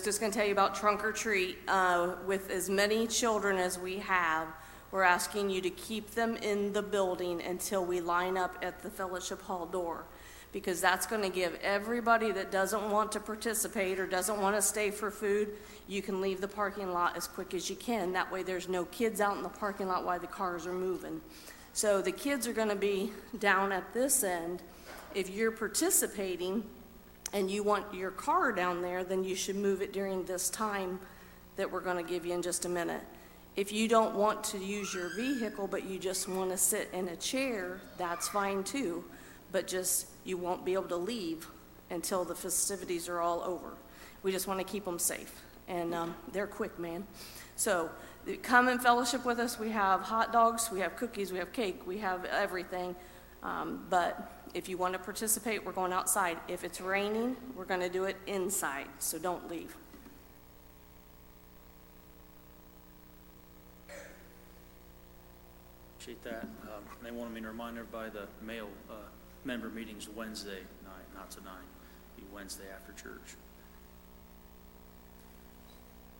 Just 0.08 0.22
going 0.22 0.32
to 0.32 0.38
tell 0.38 0.48
you 0.48 0.54
about 0.54 0.74
Trunk 0.74 1.04
or 1.04 1.12
Treat. 1.12 1.58
Uh, 1.68 2.14
With 2.26 2.50
as 2.50 2.70
many 2.70 3.08
children 3.08 3.58
as 3.58 3.78
we 3.78 3.98
have, 3.98 4.48
we're 4.90 5.04
asking 5.04 5.50
you 5.50 5.60
to 5.60 5.70
keep 5.70 6.12
them 6.12 6.38
in 6.38 6.72
the 6.72 6.82
building 6.82 7.42
until 7.42 7.84
we 7.84 8.00
line 8.00 8.38
up 8.38 8.58
at 8.62 8.82
the 8.82 8.90
Fellowship 8.90 9.42
Hall 9.42 9.66
door. 9.66 10.06
Because 10.54 10.80
that's 10.80 11.06
going 11.06 11.24
to 11.24 11.30
give 11.30 11.60
everybody 11.62 12.32
that 12.32 12.52
doesn't 12.52 12.90
want 12.90 13.12
to 13.12 13.20
participate 13.20 14.00
or 14.00 14.08
doesn't 14.08 14.40
want 14.42 14.56
to 14.56 14.62
stay 14.62 14.92
for 14.92 15.12
food, 15.12 15.50
you 15.90 16.02
can 16.02 16.22
leave 16.22 16.40
the 16.40 16.48
parking 16.48 16.94
lot 16.94 17.18
as 17.18 17.28
quick 17.28 17.54
as 17.54 17.70
you 17.70 17.76
can. 17.76 18.14
That 18.14 18.32
way, 18.32 18.44
there's 18.44 18.70
no 18.70 18.86
kids 18.86 19.20
out 19.20 19.36
in 19.36 19.44
the 19.44 19.50
parking 19.50 19.90
lot 19.90 20.06
while 20.06 20.22
the 20.22 20.28
cars 20.28 20.66
are 20.66 20.72
moving. 20.72 21.20
So 21.74 22.02
the 22.02 22.14
kids 22.14 22.48
are 22.48 22.54
going 22.54 22.70
to 22.70 22.78
be 22.78 23.12
down 23.40 23.74
at 23.74 23.94
this 23.94 24.24
end. 24.24 24.62
If 25.14 25.30
you're 25.30 25.52
participating, 25.52 26.64
and 27.34 27.52
you 27.52 27.64
want 27.64 27.94
your 27.94 28.12
car 28.12 28.52
down 28.52 28.82
there, 28.82 29.04
then 29.04 29.24
you 29.24 29.36
should 29.36 29.56
move 29.56 29.82
it 29.82 29.94
during 29.94 30.24
this 30.26 30.50
time 30.50 31.00
that 31.56 31.72
we're 31.72 31.82
going 31.82 32.04
to 32.04 32.10
give 32.10 32.26
you 32.26 32.34
in 32.34 32.42
just 32.42 32.66
a 32.66 32.70
minute. 32.70 33.02
If 33.56 33.72
you 33.72 33.88
don't 33.88 34.16
want 34.16 34.44
to 34.46 34.60
use 34.60 34.94
your 34.94 35.10
vehicle, 35.16 35.68
but 35.68 35.84
you 35.84 35.98
just 35.98 36.30
want 36.30 36.52
to 36.52 36.58
sit 36.58 36.90
in 36.94 37.08
a 37.08 37.16
chair, 37.16 37.82
that's 37.98 38.28
fine 38.28 38.64
too. 38.64 39.04
But 39.52 39.68
just, 39.68 40.08
you 40.26 40.38
won't 40.38 40.64
be 40.64 40.74
able 40.74 40.90
to 40.90 40.98
leave 40.98 41.48
until 41.90 42.24
the 42.24 42.36
festivities 42.36 43.10
are 43.10 43.20
all 43.20 43.42
over. 43.42 43.74
We 44.22 44.32
just 44.32 44.48
want 44.48 44.60
to 44.60 44.66
keep 44.66 44.86
them 44.86 45.00
safe. 45.00 45.42
And 45.68 45.94
um, 45.94 46.16
they're 46.32 46.48
quick, 46.48 46.78
man. 46.78 47.08
So 47.56 47.90
come 48.44 48.68
and 48.68 48.82
fellowship 48.82 49.26
with 49.26 49.40
us. 49.40 49.58
We 49.58 49.70
have 49.72 50.02
hot 50.02 50.32
dogs, 50.32 50.70
we 50.72 50.80
have 50.82 50.96
cookies, 50.96 51.32
we 51.32 51.40
have 51.40 51.52
cake, 51.52 51.88
we 51.88 51.98
have 51.98 52.26
everything. 52.26 52.96
Um, 53.42 53.86
But 53.90 54.32
if 54.58 54.68
you 54.68 54.76
want 54.76 54.94
to 54.94 55.00
participate, 55.00 55.64
we're 55.64 55.72
going 55.72 55.94
outside. 55.94 56.36
If 56.48 56.64
it's 56.64 56.82
raining, 56.82 57.38
we're 57.56 57.66
going 57.66 57.80
to 57.82 57.90
do 57.90 58.06
it 58.06 58.18
inside, 58.26 58.88
so 58.98 59.20
don't 59.20 59.48
leave. 59.52 59.76
Appreciate 66.00 66.24
that. 66.24 66.44
Um, 66.64 66.84
They 67.04 67.12
wanted 67.12 67.36
me 67.36 67.42
to 67.42 67.48
remind 67.50 67.78
everybody 67.78 68.10
the 68.10 68.28
male 68.44 68.70
uh, 68.90 68.94
member 69.46 69.70
meeting's 69.70 70.10
Wednesday 70.10 70.62
night, 70.84 71.06
not 71.16 71.30
tonight. 71.30 71.68
Be 72.18 72.24
Wednesday 72.34 72.66
after 72.74 72.94
church. 72.94 73.36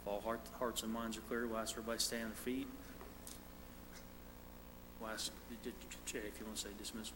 If 0.02 0.08
all 0.08 0.22
heart- 0.22 0.42
hearts 0.60 0.84
and 0.84 0.94
minds 0.94 1.18
are 1.18 1.22
clear, 1.22 1.48
we'll 1.48 1.58
ask 1.58 1.72
everybody 1.72 1.98
to 1.98 2.04
stay 2.04 2.18
on 2.22 2.28
their 2.28 2.36
feet. 2.36 2.68
We'll 5.02 5.10
ask 5.10 5.32
Jay 6.06 6.20
if 6.20 6.40
you 6.40 6.46
want 6.46 6.58
to 6.58 6.64
say 6.64 6.70
dismissal. 6.78 7.16